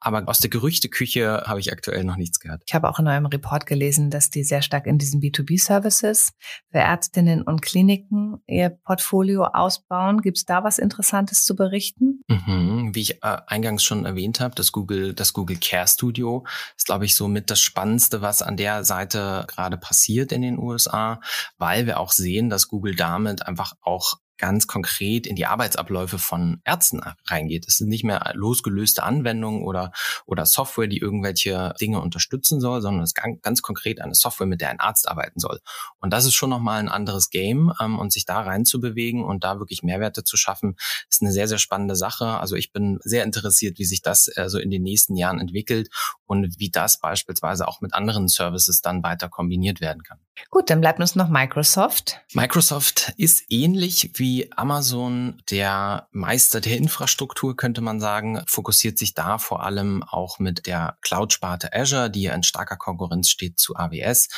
[0.02, 2.64] aber aus der Gerüchteküche habe ich aktuell noch nichts gehört.
[2.68, 6.34] Ich habe auch in eurem Report gelesen, dass die sehr stark in diesen B2B-Services
[6.70, 10.22] für Ärztinnen und Kliniken ihr Portfolio ausbauen.
[10.22, 12.24] Gibt es da was Interessantes zu berichten?
[12.28, 12.92] Mhm.
[12.94, 17.06] Wie ich äh, eingangs schon erwähnt habe, das Google, das Google Care Studio ist, glaube
[17.06, 21.22] ich, somit das Spannendste, was an der Seite gerade passiert in den USA,
[21.58, 26.62] weil wir auch sehen, dass Google damit einfach auch ganz konkret in die Arbeitsabläufe von
[26.64, 27.68] Ärzten reingeht.
[27.68, 29.92] Es sind nicht mehr losgelöste Anwendungen oder,
[30.26, 34.48] oder Software, die irgendwelche Dinge unterstützen soll, sondern es ist ganz, ganz konkret eine Software,
[34.48, 35.60] mit der ein Arzt arbeiten soll.
[36.00, 39.60] Und das ist schon nochmal ein anderes Game ähm, und sich da reinzubewegen und da
[39.60, 40.78] wirklich Mehrwerte zu schaffen,
[41.10, 42.40] ist eine sehr, sehr spannende Sache.
[42.40, 45.90] Also ich bin sehr interessiert, wie sich das äh, so in den nächsten Jahren entwickelt
[46.26, 50.20] und wie das beispielsweise auch mit anderen Services dann weiter kombiniert werden kann.
[50.50, 52.22] Gut, dann bleibt uns noch Microsoft.
[52.34, 59.38] Microsoft ist ähnlich wie Amazon, der Meister der Infrastruktur, könnte man sagen, fokussiert sich da
[59.38, 64.30] vor allem auch mit der Cloud-Sparte Azure, die ja in starker Konkurrenz steht zu AWS,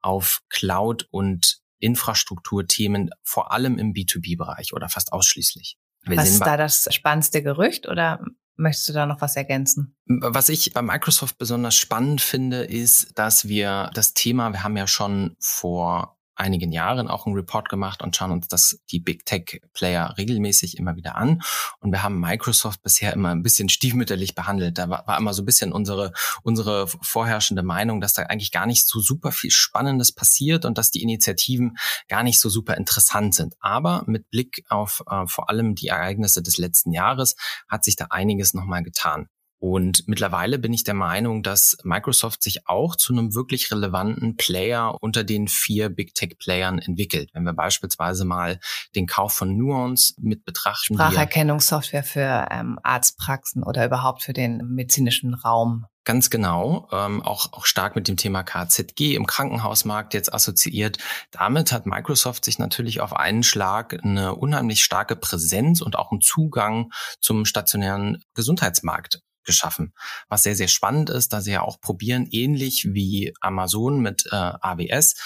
[0.00, 5.76] auf Cloud und Infrastrukturthemen, vor allem im B2B-Bereich oder fast ausschließlich.
[6.02, 8.20] Wir was ist da das spannendste Gerücht oder
[8.56, 9.94] Möchtest du da noch was ergänzen?
[10.06, 14.86] Was ich bei Microsoft besonders spannend finde, ist, dass wir das Thema, wir haben ja
[14.86, 19.60] schon vor einigen Jahren auch einen Report gemacht und schauen uns das die Big Tech
[19.72, 21.42] Player regelmäßig immer wieder an.
[21.80, 24.78] Und wir haben Microsoft bisher immer ein bisschen stiefmütterlich behandelt.
[24.78, 28.66] Da war, war immer so ein bisschen unsere, unsere vorherrschende Meinung, dass da eigentlich gar
[28.66, 31.76] nicht so super viel Spannendes passiert und dass die Initiativen
[32.08, 33.54] gar nicht so super interessant sind.
[33.60, 37.36] Aber mit Blick auf äh, vor allem die Ereignisse des letzten Jahres
[37.68, 39.28] hat sich da einiges nochmal getan.
[39.68, 44.96] Und mittlerweile bin ich der Meinung, dass Microsoft sich auch zu einem wirklich relevanten Player
[45.00, 47.30] unter den vier Big Tech Playern entwickelt.
[47.32, 48.60] Wenn wir beispielsweise mal
[48.94, 50.94] den Kauf von Nuance mit betrachten.
[50.94, 55.86] Spracherkennungssoftware für ähm, Arztpraxen oder überhaupt für den medizinischen Raum.
[56.04, 60.98] Ganz genau, ähm, auch, auch stark mit dem Thema KZG im Krankenhausmarkt jetzt assoziiert.
[61.32, 66.20] Damit hat Microsoft sich natürlich auf einen Schlag eine unheimlich starke Präsenz und auch einen
[66.20, 69.92] Zugang zum stationären Gesundheitsmarkt geschaffen.
[70.28, 74.34] Was sehr, sehr spannend ist, da sie ja auch probieren, ähnlich wie Amazon mit äh,
[74.36, 75.16] AWS,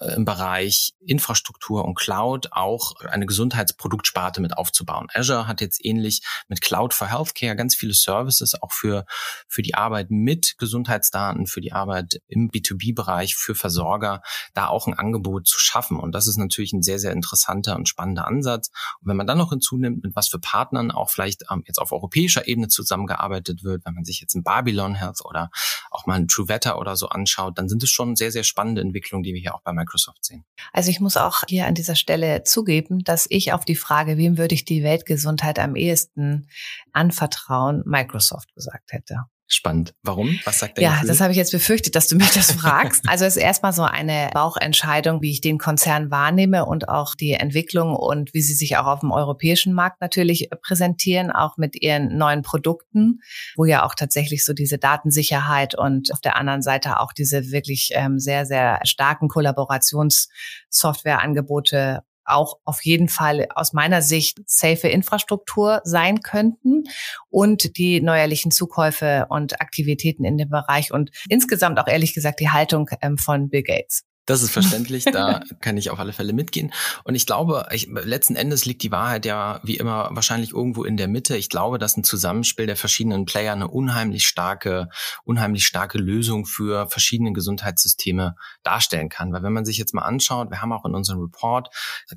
[0.00, 5.06] im Bereich Infrastruktur und Cloud auch eine Gesundheitsproduktsparte mit aufzubauen.
[5.14, 9.06] Azure hat jetzt ähnlich mit Cloud for Healthcare ganz viele Services auch für,
[9.48, 14.94] für die Arbeit mit Gesundheitsdaten, für die Arbeit im B2B-Bereich, für Versorger, da auch ein
[14.94, 15.98] Angebot zu schaffen.
[15.98, 18.70] Und das ist natürlich ein sehr, sehr interessanter und spannender Ansatz.
[19.00, 21.92] Und wenn man dann noch hinzunimmt, mit was für Partnern auch vielleicht ähm, jetzt auf
[21.92, 25.50] europäischer Ebene zusammengearbeitet wird, wenn man sich jetzt ein Babylon Health oder
[25.90, 29.22] auch mal ein TrueVetter oder so anschaut, dann sind es schon sehr, sehr spannende Entwicklungen,
[29.22, 30.44] die wir hier auch bei Microsoft sehen.
[30.72, 34.36] Also ich muss auch hier an dieser Stelle zugeben, dass ich auf die Frage, wem
[34.36, 36.48] würde ich die Weltgesundheit am ehesten
[36.92, 39.24] anvertrauen, Microsoft gesagt hätte.
[39.48, 39.94] Spannend.
[40.02, 40.40] Warum?
[40.44, 41.08] Was sagt der Ja, Gefühl?
[41.08, 43.04] das habe ich jetzt befürchtet, dass du mich das fragst.
[43.08, 47.30] Also es ist erstmal so eine Bauchentscheidung, wie ich den Konzern wahrnehme und auch die
[47.32, 52.18] Entwicklung und wie sie sich auch auf dem europäischen Markt natürlich präsentieren, auch mit ihren
[52.18, 53.20] neuen Produkten,
[53.54, 57.90] wo ja auch tatsächlich so diese Datensicherheit und auf der anderen Seite auch diese wirklich
[57.92, 66.22] ähm, sehr, sehr starken Kollaborationssoftwareangebote auch auf jeden Fall aus meiner Sicht safe Infrastruktur sein
[66.22, 66.84] könnten
[67.30, 72.50] und die neuerlichen Zukäufe und Aktivitäten in dem Bereich und insgesamt auch ehrlich gesagt die
[72.50, 74.04] Haltung ähm, von Bill Gates.
[74.26, 76.72] Das ist verständlich, da kann ich auf alle Fälle mitgehen.
[77.04, 80.96] Und ich glaube, ich, letzten Endes liegt die Wahrheit ja wie immer wahrscheinlich irgendwo in
[80.96, 81.36] der Mitte.
[81.36, 84.88] Ich glaube, dass ein Zusammenspiel der verschiedenen Player eine unheimlich starke,
[85.24, 89.32] unheimlich starke Lösung für verschiedene Gesundheitssysteme darstellen kann.
[89.32, 91.68] Weil wenn man sich jetzt mal anschaut, wir haben auch in unserem Report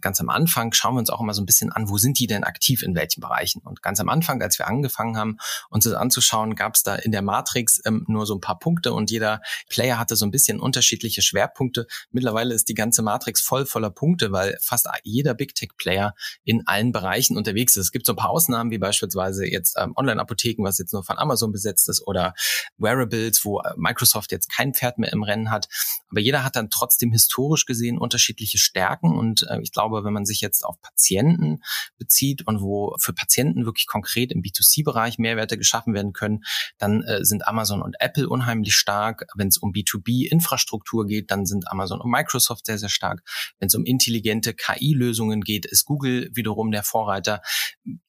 [0.01, 2.27] ganz am Anfang schauen wir uns auch immer so ein bisschen an, wo sind die
[2.27, 3.61] denn aktiv in welchen Bereichen?
[3.63, 5.37] Und ganz am Anfang, als wir angefangen haben,
[5.69, 8.93] uns das anzuschauen, gab es da in der Matrix ähm, nur so ein paar Punkte
[8.93, 13.65] und jeder Player hatte so ein bisschen unterschiedliche Schwerpunkte Mittlerweile ist die ganze Matrix voll
[13.65, 17.85] voller Punkte, weil fast jeder Big Tech Player in allen Bereichen unterwegs ist.
[17.85, 21.17] Es gibt so ein paar Ausnahmen, wie beispielsweise jetzt ähm, Online-Apotheken, was jetzt nur von
[21.17, 22.33] Amazon besetzt ist, oder
[22.77, 25.67] Wearables, wo äh, Microsoft jetzt kein Pferd mehr im Rennen hat.
[26.09, 29.17] Aber jeder hat dann trotzdem historisch gesehen unterschiedliche Stärken.
[29.17, 31.61] Und äh, ich glaube, wenn man sich jetzt auf Patienten
[31.97, 36.43] bezieht und wo für Patienten wirklich konkret im B2C-Bereich Mehrwerte geschaffen werden können,
[36.77, 39.25] dann äh, sind Amazon und Apple unheimlich stark.
[39.35, 43.21] Wenn es um B2B-Infrastruktur geht, dann sind Amazon Amazon und Microsoft sehr, sehr stark.
[43.59, 47.41] Wenn es um intelligente KI-Lösungen geht, ist Google wiederum der Vorreiter.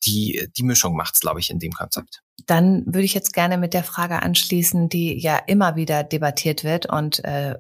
[0.05, 2.23] Die, die Mischung macht's, glaube ich, in dem Konzept.
[2.47, 6.87] Dann würde ich jetzt gerne mit der Frage anschließen, die ja immer wieder debattiert wird
[6.87, 7.57] und äh,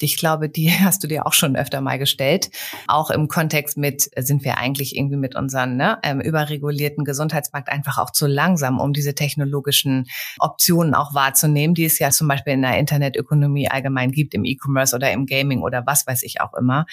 [0.00, 2.50] ich glaube, die hast du dir auch schon öfter mal gestellt.
[2.86, 7.98] Auch im Kontext mit, sind wir eigentlich irgendwie mit unseren ne, ähm, überregulierten Gesundheitsmarkt einfach
[7.98, 10.06] auch zu langsam, um diese technologischen
[10.38, 14.94] Optionen auch wahrzunehmen, die es ja zum Beispiel in der Internetökonomie allgemein gibt, im E-Commerce
[14.94, 16.86] oder im Gaming oder was weiß ich auch immer.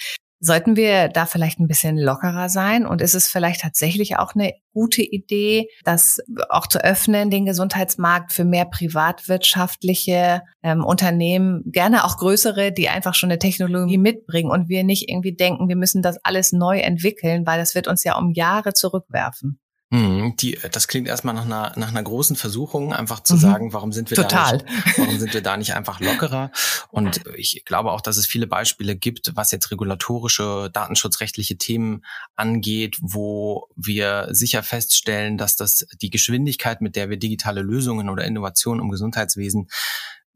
[0.44, 2.84] Sollten wir da vielleicht ein bisschen lockerer sein?
[2.84, 8.32] Und ist es vielleicht tatsächlich auch eine gute Idee, das auch zu öffnen, den Gesundheitsmarkt
[8.32, 14.68] für mehr privatwirtschaftliche ähm, Unternehmen, gerne auch größere, die einfach schon eine Technologie mitbringen und
[14.68, 18.18] wir nicht irgendwie denken, wir müssen das alles neu entwickeln, weil das wird uns ja
[18.18, 19.60] um Jahre zurückwerfen.
[19.92, 23.38] Mhm, die, das klingt erstmal nach einer, nach einer großen Versuchung, einfach zu mhm.
[23.38, 24.56] sagen, warum sind wir Total.
[24.56, 26.50] da nicht, warum sind wir da nicht einfach lockerer?
[26.88, 32.96] Und ich glaube auch, dass es viele Beispiele gibt, was jetzt regulatorische, datenschutzrechtliche Themen angeht,
[33.02, 38.82] wo wir sicher feststellen, dass das die Geschwindigkeit, mit der wir digitale Lösungen oder Innovationen
[38.82, 39.68] im Gesundheitswesen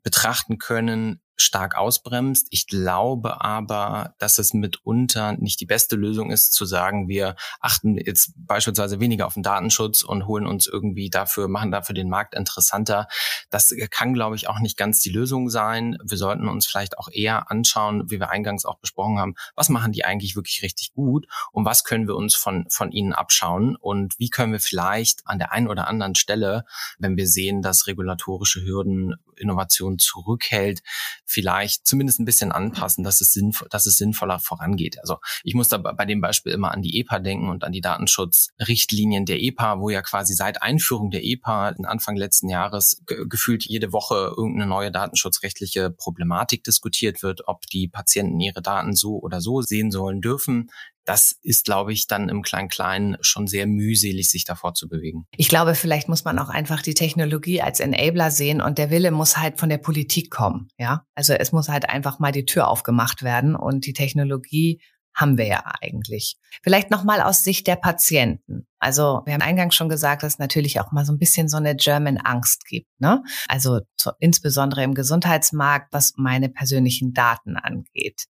[0.02, 2.48] betrachten können, stark ausbremst.
[2.50, 7.96] Ich glaube aber, dass es mitunter nicht die beste Lösung ist, zu sagen, wir achten
[7.96, 12.34] jetzt beispielsweise weniger auf den Datenschutz und holen uns irgendwie dafür, machen dafür den Markt
[12.34, 13.08] interessanter.
[13.50, 15.98] Das kann, glaube ich, auch nicht ganz die Lösung sein.
[16.02, 19.92] Wir sollten uns vielleicht auch eher anschauen, wie wir eingangs auch besprochen haben, was machen
[19.92, 24.18] die eigentlich wirklich richtig gut und was können wir uns von, von ihnen abschauen und
[24.18, 26.64] wie können wir vielleicht an der einen oder anderen Stelle,
[26.98, 30.82] wenn wir sehen, dass regulatorische Hürden Innovation zurückhält,
[31.26, 34.98] vielleicht zumindest ein bisschen anpassen, dass es, sinnvoll, dass es sinnvoller vorangeht.
[35.00, 37.80] Also ich muss da bei dem Beispiel immer an die EPA denken und an die
[37.80, 43.92] Datenschutzrichtlinien der EPA, wo ja quasi seit Einführung der EPA Anfang letzten Jahres gefühlt jede
[43.92, 49.62] Woche irgendeine neue datenschutzrechtliche Problematik diskutiert wird, ob die Patienten ihre Daten so oder so
[49.62, 50.70] sehen sollen dürfen
[51.06, 55.26] das ist, glaube ich, dann im Klein-Klein schon sehr mühselig, sich davor zu bewegen.
[55.36, 59.12] Ich glaube, vielleicht muss man auch einfach die Technologie als Enabler sehen und der Wille
[59.12, 60.68] muss halt von der Politik kommen.
[60.78, 64.80] Ja, also es muss halt einfach mal die Tür aufgemacht werden und die Technologie
[65.16, 66.36] haben wir ja eigentlich.
[66.62, 68.66] Vielleicht nochmal aus Sicht der Patienten.
[68.78, 71.56] Also wir haben eingangs schon gesagt, dass es natürlich auch mal so ein bisschen so
[71.56, 72.88] eine German Angst gibt.
[72.98, 73.22] Ne?
[73.48, 78.26] Also zu, insbesondere im Gesundheitsmarkt, was meine persönlichen Daten angeht.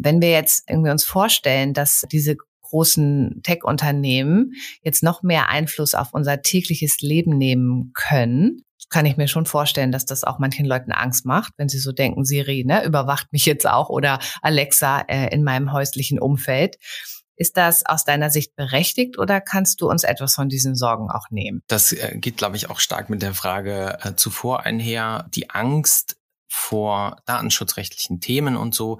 [0.00, 6.08] Wenn wir jetzt irgendwie uns vorstellen, dass diese großen Tech-Unternehmen jetzt noch mehr Einfluss auf
[6.12, 10.92] unser tägliches Leben nehmen können, kann ich mir schon vorstellen, dass das auch manchen Leuten
[10.92, 15.32] Angst macht, wenn sie so denken, Siri ne, überwacht mich jetzt auch oder Alexa äh,
[15.34, 16.76] in meinem häuslichen Umfeld.
[17.36, 21.30] Ist das aus deiner Sicht berechtigt oder kannst du uns etwas von diesen Sorgen auch
[21.30, 21.62] nehmen?
[21.68, 25.28] Das äh, geht, glaube ich, auch stark mit der Frage äh, zuvor einher.
[25.34, 26.16] Die Angst
[26.48, 28.98] vor datenschutzrechtlichen Themen und so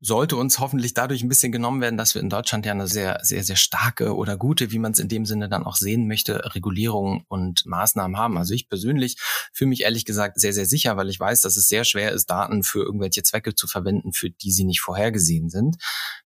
[0.00, 3.20] sollte uns hoffentlich dadurch ein bisschen genommen werden, dass wir in Deutschland ja eine sehr,
[3.22, 6.54] sehr, sehr starke oder gute, wie man es in dem Sinne dann auch sehen möchte,
[6.54, 8.38] Regulierung und Maßnahmen haben.
[8.38, 9.16] Also ich persönlich
[9.52, 12.30] fühle mich ehrlich gesagt sehr, sehr sicher, weil ich weiß, dass es sehr schwer ist,
[12.30, 15.76] Daten für irgendwelche Zwecke zu verwenden, für die sie nicht vorhergesehen sind.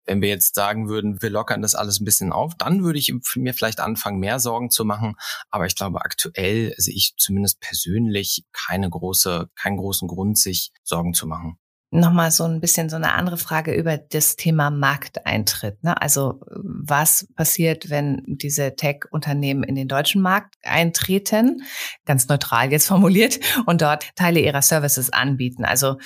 [0.06, 3.14] Wenn wir jetzt sagen würden, wir lockern das alles ein bisschen auf, dann würde ich
[3.36, 5.14] mir vielleicht anfangen, mehr Sorgen zu machen.
[5.52, 11.14] Aber ich glaube, aktuell sehe ich zumindest persönlich keine große, keinen großen Grund, sich Sorgen
[11.14, 11.60] zu machen
[11.91, 15.84] nochmal so ein bisschen so eine andere Frage über das Thema Markteintritt.
[15.84, 15.99] Ne?
[15.99, 21.63] Also was passiert, wenn diese Tech-Unternehmen in den deutschen Markt eintreten,
[22.06, 25.65] ganz neutral jetzt formuliert, und dort Teile ihrer Services anbieten?
[25.65, 25.97] Also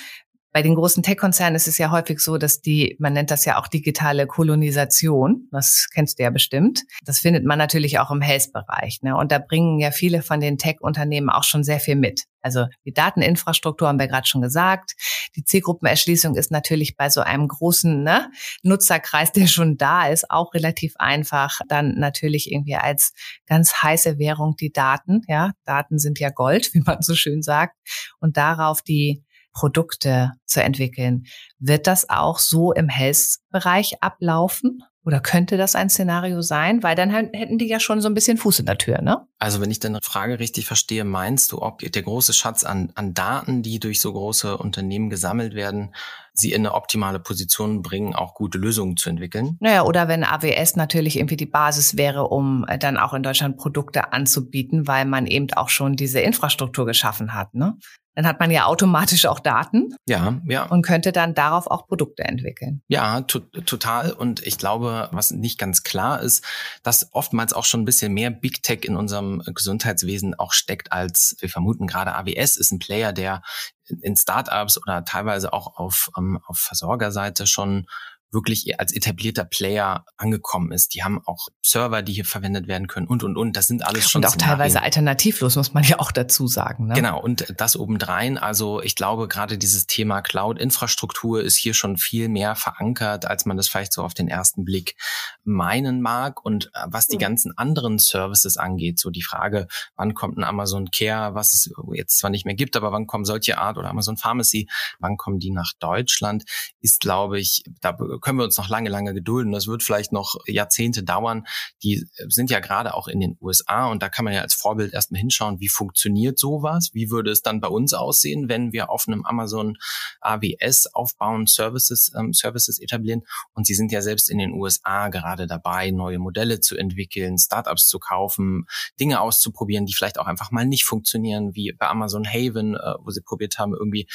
[0.54, 3.58] bei den großen Tech-Konzernen ist es ja häufig so, dass die, man nennt das ja
[3.58, 6.84] auch digitale Kolonisation, das kennst du ja bestimmt.
[7.04, 9.02] Das findet man natürlich auch im Health-Bereich.
[9.02, 9.16] Ne?
[9.16, 12.22] Und da bringen ja viele von den Tech-Unternehmen auch schon sehr viel mit.
[12.40, 14.92] Also die Dateninfrastruktur haben wir gerade schon gesagt.
[15.34, 18.30] Die Zielgruppenerschließung ist natürlich bei so einem großen ne,
[18.62, 21.58] Nutzerkreis, der schon da ist, auch relativ einfach.
[21.66, 23.12] Dann natürlich irgendwie als
[23.46, 25.22] ganz heiße Währung die Daten.
[25.26, 27.76] Ja, Daten sind ja Gold, wie man so schön sagt.
[28.20, 31.24] Und darauf die Produkte zu entwickeln.
[31.58, 34.82] Wird das auch so im Health-Bereich ablaufen?
[35.06, 36.82] Oder könnte das ein Szenario sein?
[36.82, 39.26] Weil dann hätten die ja schon so ein bisschen Fuß in der Tür, ne?
[39.38, 43.12] Also wenn ich deine Frage richtig verstehe, meinst du, ob der große Schatz an, an
[43.12, 45.94] Daten, die durch so große Unternehmen gesammelt werden,
[46.34, 49.56] sie in eine optimale Position bringen, auch gute Lösungen zu entwickeln?
[49.60, 53.56] Naja, oder wenn AWS natürlich irgendwie die Basis wäre, um äh, dann auch in Deutschland
[53.56, 57.76] Produkte anzubieten, weil man eben auch schon diese Infrastruktur geschaffen hat, ne?
[58.14, 59.94] dann hat man ja automatisch auch Daten.
[60.06, 60.64] Ja, ja.
[60.66, 62.82] Und könnte dann darauf auch Produkte entwickeln.
[62.88, 64.12] Ja, to total.
[64.12, 66.44] Und ich glaube, was nicht ganz klar ist,
[66.82, 71.36] dass oftmals auch schon ein bisschen mehr Big Tech in unserem Gesundheitswesen auch steckt, als
[71.40, 71.86] wir vermuten.
[71.86, 73.42] Gerade AWS ist ein Player, der
[73.88, 77.86] in Startups oder teilweise auch auf, ähm, auf Versorgerseite schon
[78.34, 80.94] wirklich als etablierter Player angekommen ist.
[80.94, 83.56] Die haben auch Server, die hier verwendet werden können und, und, und.
[83.56, 84.58] Das sind alles schon Und auch Szenarien.
[84.58, 86.88] teilweise alternativlos, muss man ja auch dazu sagen.
[86.88, 86.94] Ne?
[86.94, 87.20] Genau.
[87.20, 88.36] Und das obendrein.
[88.36, 93.56] Also ich glaube, gerade dieses Thema Cloud-Infrastruktur ist hier schon viel mehr verankert, als man
[93.56, 94.96] das vielleicht so auf den ersten Blick
[95.44, 96.44] meinen mag.
[96.44, 100.90] Und äh, was die ganzen anderen Services angeht, so die Frage, wann kommt ein Amazon
[100.90, 104.16] Care, was es jetzt zwar nicht mehr gibt, aber wann kommen solche Art oder Amazon
[104.16, 104.68] Pharmacy,
[104.98, 106.44] wann kommen die nach Deutschland,
[106.80, 107.92] ist, glaube ich, da
[108.24, 109.52] können wir uns noch lange, lange gedulden.
[109.52, 111.46] Das wird vielleicht noch Jahrzehnte dauern.
[111.82, 114.94] Die sind ja gerade auch in den USA und da kann man ja als Vorbild
[114.94, 116.90] erstmal hinschauen, wie funktioniert sowas?
[116.94, 119.76] Wie würde es dann bei uns aussehen, wenn wir auf einem Amazon
[120.20, 123.22] AWS aufbauen, Services, ähm, Services etablieren?
[123.52, 127.86] Und sie sind ja selbst in den USA gerade dabei, neue Modelle zu entwickeln, Startups
[127.86, 128.64] zu kaufen,
[128.98, 133.10] Dinge auszuprobieren, die vielleicht auch einfach mal nicht funktionieren, wie bei Amazon Haven, äh, wo
[133.10, 134.08] sie probiert haben, irgendwie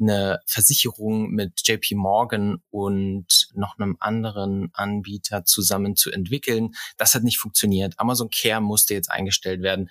[0.00, 6.74] eine Versicherung mit JP Morgan und noch einem anderen Anbieter zusammen zu entwickeln.
[6.96, 7.94] Das hat nicht funktioniert.
[7.98, 9.90] Amazon Care musste jetzt eingestellt werden.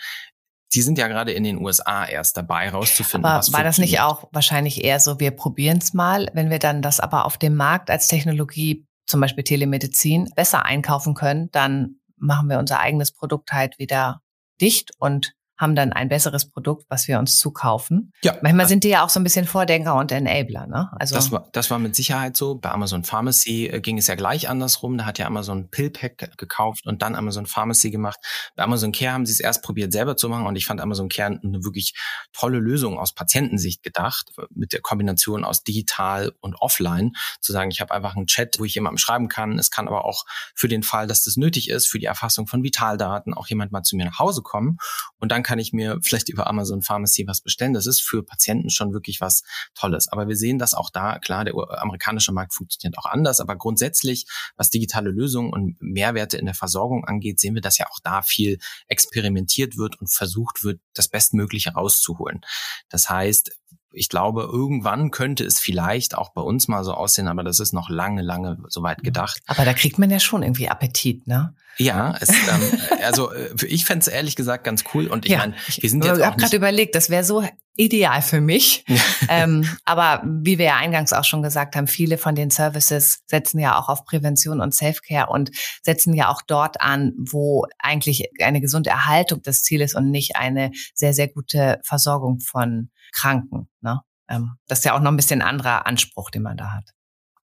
[0.73, 3.25] Die sind ja gerade in den USA erst dabei, rauszufinden.
[3.25, 6.81] Aber war das nicht auch wahrscheinlich eher so, wir probieren es mal, wenn wir dann
[6.81, 12.49] das aber auf dem Markt als Technologie, zum Beispiel Telemedizin, besser einkaufen können, dann machen
[12.49, 14.21] wir unser eigenes Produkt halt wieder
[14.59, 18.11] dicht und haben dann ein besseres Produkt, was wir uns zukaufen.
[18.23, 18.37] Ja.
[18.41, 20.91] Manchmal sind die ja auch so ein bisschen Vordenker und Enabler, ne?
[20.99, 22.55] Also das war, das war mit Sicherheit so.
[22.55, 24.97] Bei Amazon Pharmacy äh, ging es ja gleich andersrum.
[24.97, 28.19] Da hat ja Amazon Pillpack gekauft und dann Amazon Pharmacy gemacht.
[28.55, 31.07] Bei Amazon Care haben sie es erst probiert selber zu machen und ich fand Amazon
[31.07, 31.93] Care eine wirklich
[32.33, 37.13] tolle Lösung aus Patientensicht gedacht, mit der Kombination aus digital und offline.
[37.39, 39.57] Zu sagen, ich habe einfach einen Chat, wo ich jemandem schreiben kann.
[39.57, 42.63] Es kann aber auch für den Fall, dass das nötig ist, für die Erfassung von
[42.63, 44.77] Vitaldaten auch jemand mal zu mir nach Hause kommen
[45.19, 47.73] und dann kann ich mir vielleicht über Amazon Pharmacy was bestellen.
[47.73, 49.43] Das ist für Patienten schon wirklich was
[49.75, 50.07] Tolles.
[50.07, 54.25] Aber wir sehen, dass auch da, klar, der amerikanische Markt funktioniert auch anders, aber grundsätzlich,
[54.57, 58.23] was digitale Lösungen und Mehrwerte in der Versorgung angeht, sehen wir, dass ja auch da
[58.23, 62.41] viel experimentiert wird und versucht wird, das Bestmögliche rauszuholen.
[62.89, 63.51] Das heißt,
[63.95, 67.73] ich glaube, irgendwann könnte es vielleicht auch bei uns mal so aussehen, aber das ist
[67.73, 69.41] noch lange, lange so weit gedacht.
[69.47, 71.55] Aber da kriegt man ja schon irgendwie Appetit, ne?
[71.77, 75.39] Ja, es, ähm, also äh, ich fände es ehrlich gesagt ganz cool und ich ja,
[75.39, 77.43] meine, wir sind jetzt Ich habe gerade überlegt, das wäre so
[77.75, 78.85] ideal für mich.
[79.29, 83.59] ähm, aber wie wir ja eingangs auch schon gesagt haben, viele von den Services setzen
[83.59, 85.51] ja auch auf Prävention und Selfcare und
[85.83, 90.37] setzen ja auch dort an, wo eigentlich eine gesunde Erhaltung das Ziel ist und nicht
[90.37, 93.69] eine sehr, sehr gute Versorgung von Kranken.
[93.81, 94.01] Ne?
[94.29, 96.95] Ähm, das ist ja auch noch ein bisschen anderer Anspruch, den man da hat.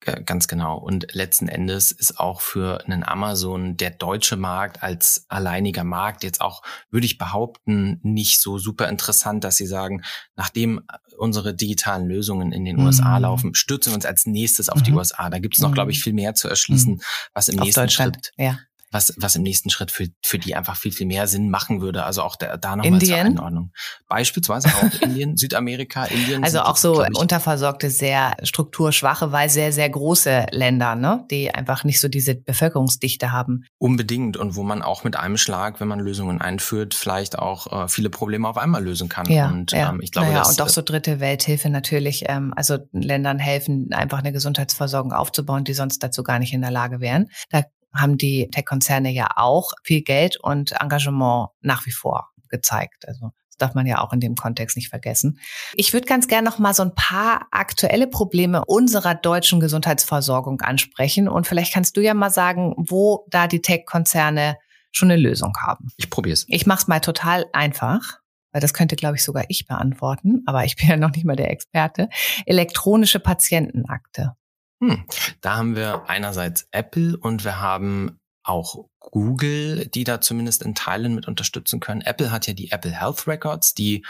[0.03, 0.79] Ganz genau.
[0.79, 6.41] Und letzten Endes ist auch für einen Amazon der deutsche Markt als alleiniger Markt jetzt
[6.41, 10.01] auch, würde ich behaupten, nicht so super interessant, dass sie sagen,
[10.35, 10.81] nachdem
[11.19, 12.87] unsere digitalen Lösungen in den mhm.
[12.87, 14.85] USA laufen, stürzen wir uns als nächstes auf mhm.
[14.85, 15.29] die USA.
[15.29, 15.75] Da gibt es noch, mhm.
[15.75, 17.01] glaube ich, viel mehr zu erschließen, mhm.
[17.35, 18.57] was im auf nächsten Schritt ja
[18.91, 22.03] was, was im nächsten Schritt für, für die einfach viel, viel mehr Sinn machen würde.
[22.03, 23.71] Also auch da, da nochmal zur Einordnung.
[24.07, 26.43] Beispielsweise auch Indien, Südamerika, Indien.
[26.43, 32.01] Also auch so unterversorgte, sehr strukturschwache, weil sehr, sehr große Länder, ne, die einfach nicht
[32.01, 33.63] so diese Bevölkerungsdichte haben.
[33.77, 34.35] Unbedingt.
[34.35, 38.09] Und wo man auch mit einem Schlag, wenn man Lösungen einführt, vielleicht auch äh, viele
[38.09, 39.25] Probleme auf einmal lösen kann.
[39.29, 39.89] Ja, und ja.
[39.89, 44.19] Ähm, ich glaube, naja, und auch so dritte Welthilfe natürlich, ähm, also Ländern helfen, einfach
[44.19, 47.29] eine Gesundheitsversorgung aufzubauen, die sonst dazu gar nicht in der Lage wären.
[47.49, 53.07] Da haben die Tech-Konzerne ja auch viel Geld und Engagement nach wie vor gezeigt.
[53.07, 55.39] Also das darf man ja auch in dem Kontext nicht vergessen.
[55.75, 61.27] Ich würde ganz gerne noch mal so ein paar aktuelle Probleme unserer deutschen Gesundheitsversorgung ansprechen
[61.27, 64.57] und vielleicht kannst du ja mal sagen, wo da die Tech-Konzerne
[64.91, 65.87] schon eine Lösung haben.
[65.97, 66.45] Ich probiere es.
[66.49, 70.65] Ich mache es mal total einfach weil das könnte, glaube ich, sogar ich beantworten, aber
[70.65, 72.09] ich bin ja noch nicht mal der Experte.
[72.45, 74.33] Elektronische Patientenakte.
[74.81, 75.05] Hm.
[75.41, 81.13] Da haben wir einerseits Apple und wir haben auch Google, die da zumindest in Teilen
[81.13, 82.01] mit unterstützen können.
[82.01, 84.03] Apple hat ja die Apple Health Records, die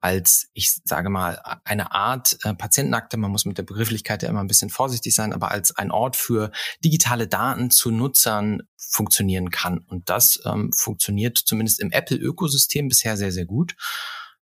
[0.00, 4.40] als, ich sage mal, eine Art äh, Patientenakte, man muss mit der Begrifflichkeit ja immer
[4.40, 6.50] ein bisschen vorsichtig sein, aber als ein Ort für
[6.84, 9.78] digitale Daten zu Nutzern funktionieren kann.
[9.78, 13.76] Und das ähm, funktioniert zumindest im Apple-Ökosystem bisher sehr, sehr gut.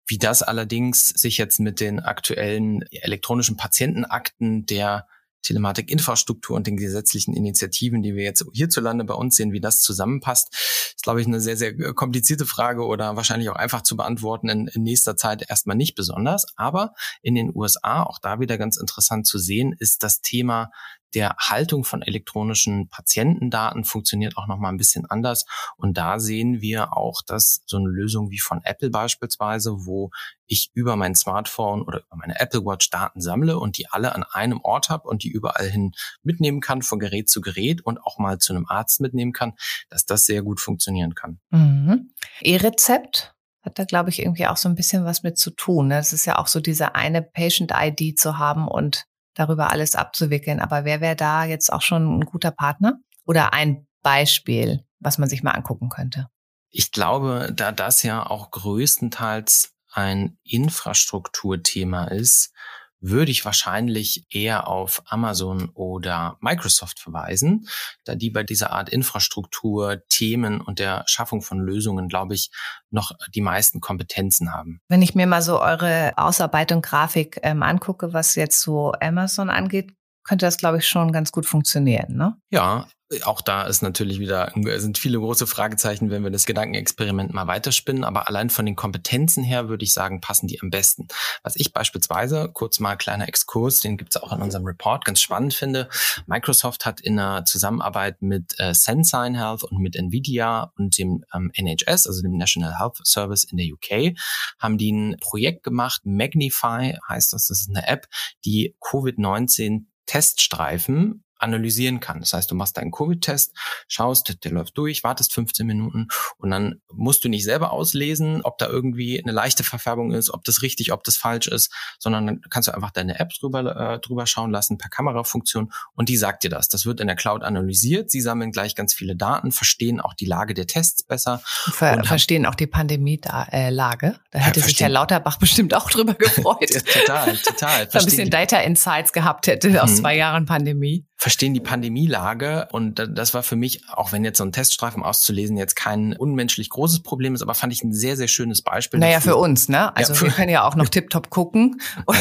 [0.07, 5.07] Wie das allerdings sich jetzt mit den aktuellen elektronischen Patientenakten der
[5.43, 10.53] Telematikinfrastruktur und den gesetzlichen Initiativen, die wir jetzt hierzulande bei uns sehen, wie das zusammenpasst,
[10.95, 14.67] ist, glaube ich, eine sehr, sehr komplizierte Frage oder wahrscheinlich auch einfach zu beantworten in,
[14.67, 16.45] in nächster Zeit erstmal nicht besonders.
[16.55, 20.71] Aber in den USA, auch da wieder ganz interessant zu sehen, ist das Thema
[21.13, 25.45] der Haltung von elektronischen Patientendaten funktioniert auch noch mal ein bisschen anders.
[25.77, 30.11] Und da sehen wir auch, dass so eine Lösung wie von Apple beispielsweise, wo
[30.45, 34.23] ich über mein Smartphone oder über meine Apple Watch Daten sammle und die alle an
[34.23, 35.91] einem Ort habe und die überall hin
[36.23, 39.53] mitnehmen kann, von Gerät zu Gerät und auch mal zu einem Arzt mitnehmen kann,
[39.89, 41.39] dass das sehr gut funktionieren kann.
[41.51, 42.11] Mhm.
[42.41, 43.33] E-Rezept?
[43.61, 45.91] hat da, glaube ich, irgendwie auch so ein bisschen was mit zu tun.
[45.91, 49.05] Es ist ja auch so diese eine Patient-ID zu haben und
[49.39, 50.59] darüber alles abzuwickeln.
[50.59, 52.99] Aber wer wäre da jetzt auch schon ein guter Partner?
[53.25, 56.27] Oder ein Beispiel, was man sich mal angucken könnte?
[56.69, 62.53] Ich glaube, da das ja auch größtenteils ein Infrastrukturthema ist,
[63.01, 67.67] würde ich wahrscheinlich eher auf Amazon oder Microsoft verweisen,
[68.03, 72.51] da die bei dieser Art Infrastruktur, Themen und der Schaffung von Lösungen, glaube ich,
[72.89, 74.81] noch die meisten Kompetenzen haben.
[74.89, 79.91] Wenn ich mir mal so eure Ausarbeitung, Grafik ähm, angucke, was jetzt so Amazon angeht,
[80.23, 82.35] könnte das, glaube ich, schon ganz gut funktionieren, ne?
[82.51, 82.87] Ja,
[83.23, 88.03] auch da ist natürlich wieder, sind viele große Fragezeichen, wenn wir das Gedankenexperiment mal weiterspinnen.
[88.03, 91.07] Aber allein von den Kompetenzen her würde ich sagen, passen die am besten.
[91.41, 95.21] Was ich beispielsweise, kurz mal kleiner Exkurs, den gibt es auch in unserem Report, ganz
[95.21, 95.89] spannend finde.
[96.27, 101.51] Microsoft hat in einer Zusammenarbeit mit äh, Sensign Health und mit Nvidia und dem ähm,
[101.55, 104.15] NHS, also dem National Health Service in der UK,
[104.59, 106.01] haben die ein Projekt gemacht.
[106.05, 108.07] Magnify heißt das, das ist eine App,
[108.45, 112.19] die Covid-19 Teststreifen analysieren kann.
[112.19, 113.55] Das heißt, du machst deinen Covid-Test,
[113.87, 118.57] schaust, der läuft durch, wartest 15 Minuten und dann musst du nicht selber auslesen, ob
[118.57, 122.41] da irgendwie eine leichte Verfärbung ist, ob das richtig, ob das falsch ist, sondern dann
[122.49, 126.43] kannst du einfach deine App drüber, äh, drüber schauen lassen per Kamerafunktion und die sagt
[126.43, 126.69] dir das.
[126.69, 128.11] Das wird in der Cloud analysiert.
[128.11, 131.41] Sie sammeln gleich ganz viele Daten, verstehen auch die Lage der Tests besser.
[131.43, 134.19] Ver verstehen auch die Pandemie-Lage.
[134.31, 136.69] Da hätte ja, sich Herr Lauterbach bestimmt auch drüber gefreut.
[136.69, 137.87] total, total.
[137.91, 139.95] ein bisschen Data Insights gehabt hätte aus mhm.
[139.95, 141.05] zwei Jahren Pandemie.
[141.19, 145.57] Verstehen die Pandemielage und das war für mich, auch wenn jetzt so ein Teststreifen auszulesen
[145.57, 149.01] jetzt kein unmenschlich großes Problem ist, aber fand ich ein sehr, sehr schönes Beispiel.
[149.01, 149.33] Naja, dafür.
[149.33, 149.93] für uns, ne?
[149.97, 151.81] Also ja, wir können ja auch noch tiptop gucken.
[152.07, 152.15] ja.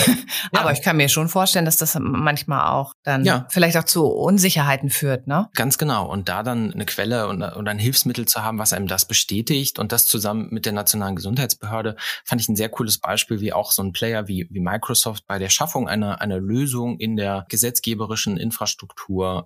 [0.60, 3.46] Aber ich kann mir schon vorstellen, dass das manchmal auch dann ja.
[3.50, 5.48] vielleicht auch zu Unsicherheiten führt, ne?
[5.54, 6.10] Ganz genau.
[6.10, 9.78] Und da dann eine Quelle und, und ein Hilfsmittel zu haben, was einem das bestätigt
[9.78, 13.70] und das zusammen mit der nationalen Gesundheitsbehörde, fand ich ein sehr cooles Beispiel, wie auch
[13.70, 18.36] so ein Player wie, wie Microsoft bei der Schaffung einer, einer Lösung in der gesetzgeberischen
[18.38, 18.87] Infrastruktur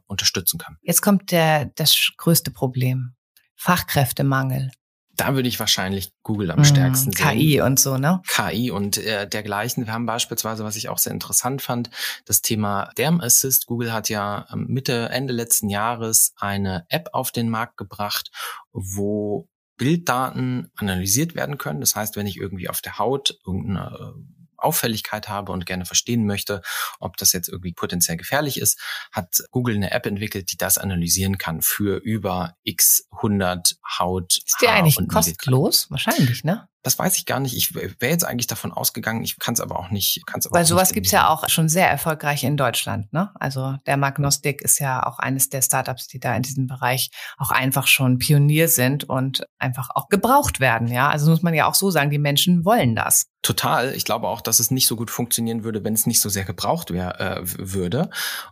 [0.06, 0.76] unterstützen kann.
[0.82, 3.14] Jetzt kommt der, das größte Problem.
[3.56, 4.70] Fachkräftemangel.
[5.14, 7.28] Da würde ich wahrscheinlich Google am stärksten sehen.
[7.28, 8.22] KI und so, ne?
[8.26, 9.84] KI und äh, dergleichen.
[9.84, 11.90] Wir haben beispielsweise, was ich auch sehr interessant fand,
[12.24, 13.66] das Thema Derm Assist.
[13.66, 18.30] Google hat ja ähm, Mitte, Ende letzten Jahres eine App auf den Markt gebracht,
[18.72, 21.80] wo Bilddaten analysiert werden können.
[21.80, 26.26] Das heißt, wenn ich irgendwie auf der Haut irgendeine äh, Auffälligkeit habe und gerne verstehen
[26.26, 26.62] möchte,
[27.00, 31.38] ob das jetzt irgendwie potenziell gefährlich ist, hat Google eine App entwickelt, die das analysieren
[31.38, 34.38] kann für über x 100 Haut.
[34.38, 35.90] Ist die eigentlich kostenlos?
[35.90, 36.68] Wahrscheinlich, ne?
[36.82, 37.56] Das weiß ich gar nicht.
[37.56, 39.22] Ich wäre jetzt eigentlich davon ausgegangen.
[39.22, 40.22] Ich kann es aber auch nicht.
[40.26, 43.12] Kann's aber Weil sowas gibt's ja auch schon sehr erfolgreich in Deutschland.
[43.12, 43.30] Ne?
[43.34, 47.50] Also der Magnostik ist ja auch eines der Startups, die da in diesem Bereich auch
[47.50, 50.88] einfach schon Pionier sind und einfach auch gebraucht werden.
[50.88, 53.26] Ja, also muss man ja auch so sagen, die Menschen wollen das.
[53.42, 53.92] Total.
[53.96, 56.44] Ich glaube auch, dass es nicht so gut funktionieren würde, wenn es nicht so sehr
[56.44, 58.08] gebraucht wär, äh, würde.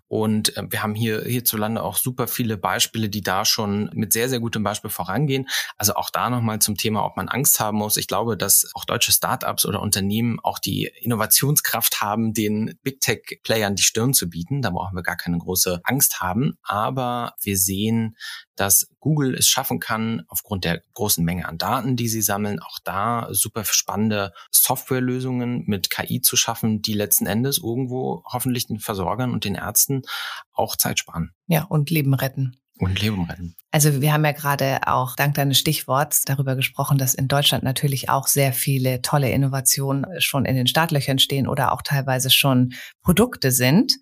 [0.08, 4.28] Und äh, wir haben hier hierzulande auch super viele Beispiele, die da schon mit sehr,
[4.28, 5.48] sehr gutem Beispiel vorangehen.
[5.76, 7.96] Also auch da nochmal zum Thema, ob man Angst haben muss.
[7.96, 13.74] Ich glaube, dass auch deutsche Startups oder Unternehmen auch die Innovationskraft haben, den Big Tech-Playern
[13.74, 14.62] die Stirn zu bieten.
[14.62, 16.58] Da brauchen wir gar keine große Angst haben.
[16.62, 18.16] Aber wir sehen,
[18.56, 22.78] dass Google es schaffen kann, aufgrund der großen Menge an Daten, die sie sammeln, auch
[22.84, 29.32] da super spannende Softwarelösungen mit KI zu schaffen, die letzten Endes irgendwo hoffentlich den Versorgern
[29.32, 30.02] und den Ärzten
[30.52, 31.32] auch Zeit sparen.
[31.46, 32.56] Ja, und Leben retten.
[32.80, 33.54] Und Leben retten.
[33.72, 38.08] Also wir haben ja gerade auch dank deines Stichworts darüber gesprochen, dass in Deutschland natürlich
[38.08, 42.72] auch sehr viele tolle Innovationen schon in den Startlöchern stehen oder auch teilweise schon
[43.02, 43.92] Produkte sind.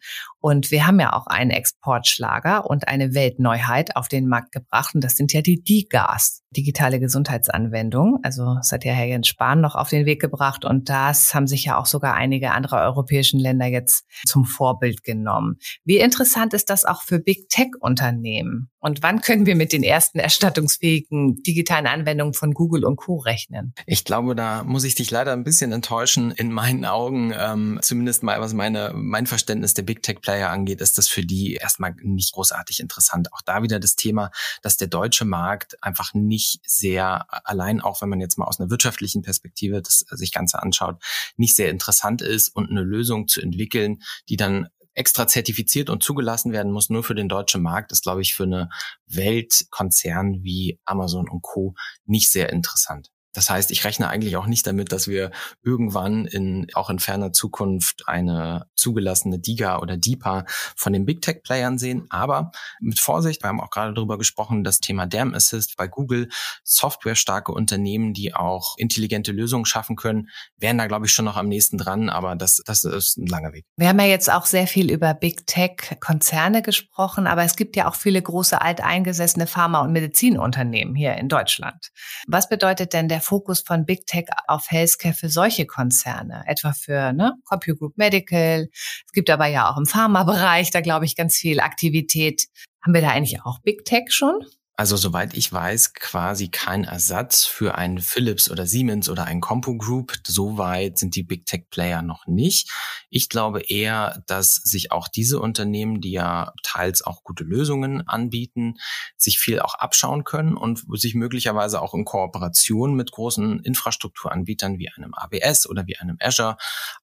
[0.40, 4.94] Und wir haben ja auch einen Exportschlager und eine Weltneuheit auf den Markt gebracht.
[4.94, 8.18] Und das sind ja die DIGAs, digitale Gesundheitsanwendung.
[8.22, 10.64] Also das hat ja Herr Jens Spahn noch auf den Weg gebracht.
[10.64, 15.56] Und das haben sich ja auch sogar einige andere europäischen Länder jetzt zum Vorbild genommen.
[15.84, 18.70] Wie interessant ist das auch für Big Tech Unternehmen?
[18.80, 23.16] Und wann können wir mit den ersten erstattungsfähigen digitalen Anwendungen von Google und Co.
[23.16, 23.74] rechnen?
[23.86, 26.30] Ich glaube, da muss ich dich leider ein bisschen enttäuschen.
[26.30, 30.82] In meinen Augen, ähm, zumindest mal was meine, mein Verständnis der Big Tech Player angeht,
[30.82, 33.32] ist das für die erstmal nicht großartig interessant.
[33.32, 38.10] Auch da wieder das Thema, dass der deutsche Markt einfach nicht sehr, allein auch wenn
[38.10, 41.02] man jetzt mal aus einer wirtschaftlichen Perspektive das sich Ganze anschaut,
[41.38, 46.52] nicht sehr interessant ist und eine Lösung zu entwickeln, die dann extra zertifiziert und zugelassen
[46.52, 48.68] werden muss, nur für den deutschen Markt, ist, glaube ich, für eine
[49.06, 51.74] Weltkonzern wie Amazon und Co.
[52.04, 53.10] nicht sehr interessant.
[53.38, 55.30] Das heißt, ich rechne eigentlich auch nicht damit, dass wir
[55.62, 61.44] irgendwann in, auch in ferner Zukunft eine zugelassene DIGA oder DIPA von den Big Tech
[61.44, 62.06] Playern sehen.
[62.10, 66.28] Aber mit Vorsicht, wir haben auch gerade darüber gesprochen, das Thema Dam Assist bei Google,
[66.64, 71.46] softwarestarke Unternehmen, die auch intelligente Lösungen schaffen können, wären da, glaube ich, schon noch am
[71.46, 72.10] nächsten dran.
[72.10, 73.66] Aber das, das ist ein langer Weg.
[73.76, 77.76] Wir haben ja jetzt auch sehr viel über Big Tech Konzerne gesprochen, aber es gibt
[77.76, 81.90] ja auch viele große alteingesessene Pharma- und Medizinunternehmen hier in Deutschland.
[82.26, 87.12] Was bedeutet denn der Fokus von Big Tech auf Healthcare für solche Konzerne, etwa für
[87.12, 88.68] ne, Compute Group Medical.
[88.72, 92.46] Es gibt aber ja auch im Pharmabereich da, glaube ich, ganz viel Aktivität.
[92.82, 94.46] Haben wir da eigentlich auch Big Tech schon?
[94.80, 99.76] Also soweit ich weiß, quasi kein Ersatz für einen Philips oder Siemens oder einen Compo
[99.76, 100.12] Group.
[100.24, 102.70] Soweit sind die Big Tech Player noch nicht.
[103.10, 108.76] Ich glaube eher, dass sich auch diese Unternehmen, die ja teils auch gute Lösungen anbieten,
[109.16, 114.90] sich viel auch abschauen können und sich möglicherweise auch in Kooperation mit großen Infrastrukturanbietern wie
[114.90, 116.56] einem AWS oder wie einem Azure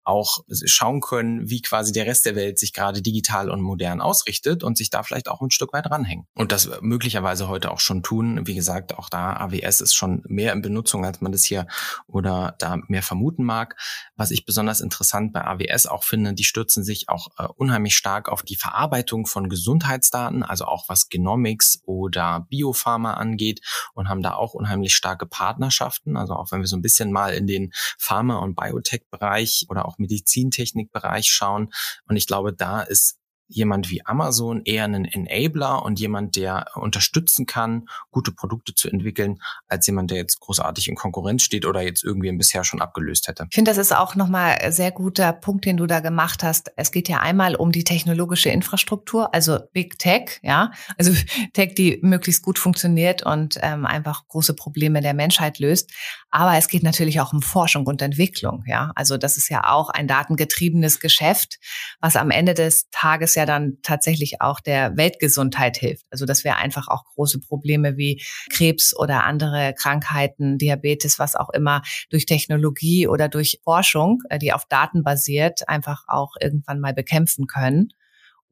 [0.03, 4.63] auch schauen können, wie quasi der Rest der Welt sich gerade digital und modern ausrichtet
[4.63, 6.27] und sich da vielleicht auch ein Stück weit ranhängen.
[6.35, 8.45] Und das möglicherweise heute auch schon tun.
[8.45, 11.67] Wie gesagt, auch da AWS ist schon mehr in Benutzung, als man das hier
[12.07, 13.79] oder da mehr vermuten mag.
[14.15, 18.29] Was ich besonders interessant bei AWS auch finde, die stürzen sich auch äh, unheimlich stark
[18.29, 23.61] auf die Verarbeitung von Gesundheitsdaten, also auch was Genomics oder Biopharma angeht
[23.93, 26.17] und haben da auch unheimlich starke Partnerschaften.
[26.17, 29.97] Also auch wenn wir so ein bisschen mal in den Pharma- und Biotech-Bereich oder auch
[29.97, 31.71] Medizintechnik-Bereich schauen.
[32.07, 33.17] Und ich glaube, da ist
[33.47, 39.39] jemand wie Amazon eher ein Enabler und jemand, der unterstützen kann, gute Produkte zu entwickeln,
[39.67, 43.45] als jemand, der jetzt großartig in Konkurrenz steht oder jetzt irgendwie bisher schon abgelöst hätte.
[43.49, 46.71] Ich finde, das ist auch nochmal ein sehr guter Punkt, den du da gemacht hast.
[46.77, 51.13] Es geht ja einmal um die technologische Infrastruktur, also Big Tech, ja, also
[51.53, 55.91] Tech, die möglichst gut funktioniert und ähm, einfach große Probleme der Menschheit löst.
[56.29, 58.91] Aber es geht natürlich auch um Forschung und Entwicklung, ja.
[58.95, 61.59] Also das ist ja auch ein datengetriebenes Geschäft,
[61.99, 66.05] was am Ende des Tages ja dann tatsächlich auch der Weltgesundheit hilft.
[66.11, 71.49] Also dass wir einfach auch große Probleme wie Krebs oder andere Krankheiten, Diabetes, was auch
[71.49, 76.93] immer, durch Technologie oder durch Forschung, äh, die auf Daten basiert, einfach auch irgendwann mal
[76.93, 77.89] bekämpfen können.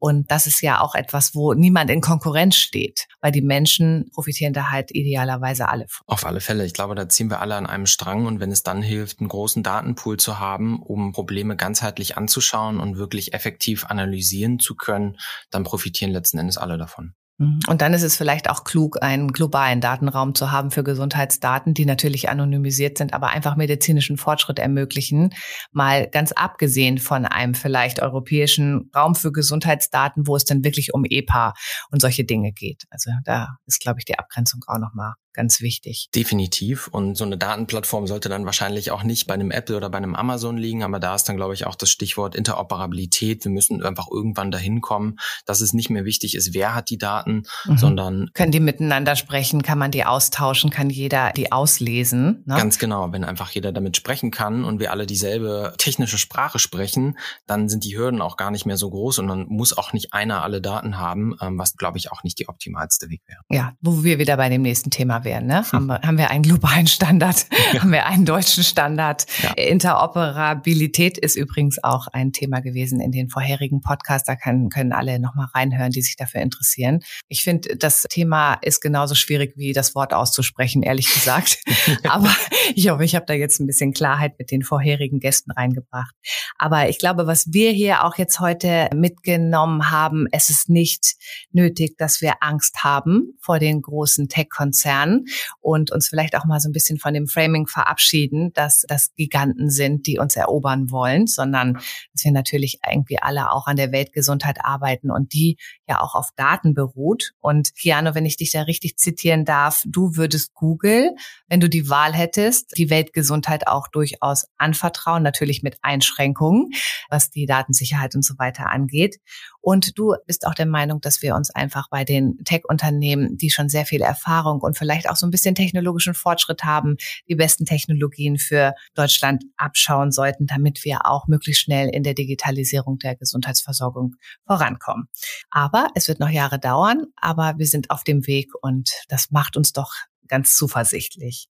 [0.02, 4.52] Und das ist ja auch etwas, wo niemand in Konkurrenz steht, weil die Menschen profitieren
[4.52, 5.86] da halt idealerweise alle.
[6.06, 6.66] Auf alle Fälle.
[6.66, 8.26] Ich glaube, da ziehen wir alle an einem Strang.
[8.26, 12.96] Und wenn es dann hilft, einen großen Datenpool zu haben, um Probleme ganzheitlich anzuschauen und
[12.96, 15.18] wirklich effektiv analysieren zu können,
[15.50, 17.14] dann profitieren letzten Endes alle davon.
[17.38, 17.60] Mhm.
[17.68, 21.86] Und dann ist es vielleicht auch klug, einen globalen Datenraum zu haben für Gesundheitsdaten, die
[21.86, 25.34] natürlich anonymisiert sind, aber einfach medizinischen Fortschritt ermöglichen.
[25.72, 31.04] Mal ganz abgesehen von einem vielleicht europäischen Raum für Gesundheitsdaten, wo es dann wirklich um
[31.04, 31.54] EPA
[31.90, 32.84] und solche Dinge geht.
[32.90, 36.08] Also da ist, glaube ich, die Abgrenzung auch nochmal ganz wichtig.
[36.14, 36.88] Definitiv.
[36.88, 40.14] Und so eine Datenplattform sollte dann wahrscheinlich auch nicht bei einem Apple oder bei einem
[40.14, 43.44] Amazon liegen, aber da ist dann, glaube ich, auch das Stichwort Interoperabilität.
[43.44, 45.16] Wir müssen einfach irgendwann dahin kommen,
[45.46, 47.44] dass es nicht mehr wichtig ist, wer hat die Daten, mhm.
[47.76, 52.42] sondern können die miteinander sprechen, kann man die austauschen, kann jeder die auslesen.
[52.46, 52.56] Ne?
[52.56, 53.12] Ganz genau.
[53.12, 57.84] Wenn einfach jeder damit sprechen kann und wir alle dieselbe technische Sprache sprechen, dann sind
[57.84, 60.60] die Hürden auch gar nicht mehr so groß und dann muss auch nicht einer alle
[60.60, 63.40] Daten haben, ähm, was, glaube ich, auch nicht die optimalste Weg wäre.
[63.50, 65.46] Ja, wo wir wieder bei dem nächsten Thema wären.
[65.46, 65.58] Ne?
[65.58, 65.72] Hm.
[65.72, 67.82] Haben, wir, haben wir einen globalen Standard, ja.
[67.82, 69.26] haben wir einen deutschen Standard.
[69.42, 69.52] Ja.
[69.52, 74.26] Interoperabilität ist übrigens auch ein Thema gewesen in den vorherigen Podcasts.
[74.26, 77.00] Da können, können alle nochmal reinhören, die sich dafür interessieren.
[77.28, 81.58] Ich finde, das Thema ist genauso schwierig wie das Wort auszusprechen, ehrlich gesagt.
[82.04, 82.34] Aber
[82.74, 86.14] ich hoffe, ich habe da jetzt ein bisschen Klarheit mit den vorherigen Gästen reingebracht.
[86.58, 91.14] Aber ich glaube, was wir hier auch jetzt heute mitgenommen haben, es ist nicht
[91.50, 95.26] nötig, dass wir Angst haben vor den großen Tech-Konzernen
[95.60, 99.70] und uns vielleicht auch mal so ein bisschen von dem Framing verabschieden, dass das Giganten
[99.70, 104.58] sind, die uns erobern wollen, sondern dass wir natürlich irgendwie alle auch an der Weltgesundheit
[104.64, 105.56] arbeiten und die
[105.88, 107.32] ja auch auf Daten beruht.
[107.40, 111.14] Und Kiano, wenn ich dich da richtig zitieren darf, du würdest Google,
[111.48, 116.70] wenn du die Wahl hättest, die Weltgesundheit auch durchaus anvertrauen, natürlich mit Einschränkungen,
[117.08, 119.18] was die Datensicherheit und so weiter angeht.
[119.62, 123.68] Und du bist auch der Meinung, dass wir uns einfach bei den Tech-Unternehmen, die schon
[123.68, 126.96] sehr viel Erfahrung und vielleicht auch so ein bisschen technologischen Fortschritt haben,
[127.28, 132.98] die besten Technologien für Deutschland abschauen sollten, damit wir auch möglichst schnell in der Digitalisierung
[132.98, 135.08] der Gesundheitsversorgung vorankommen.
[135.50, 139.56] Aber es wird noch Jahre dauern, aber wir sind auf dem Weg und das macht
[139.56, 139.94] uns doch
[140.26, 141.48] ganz zuversichtlich.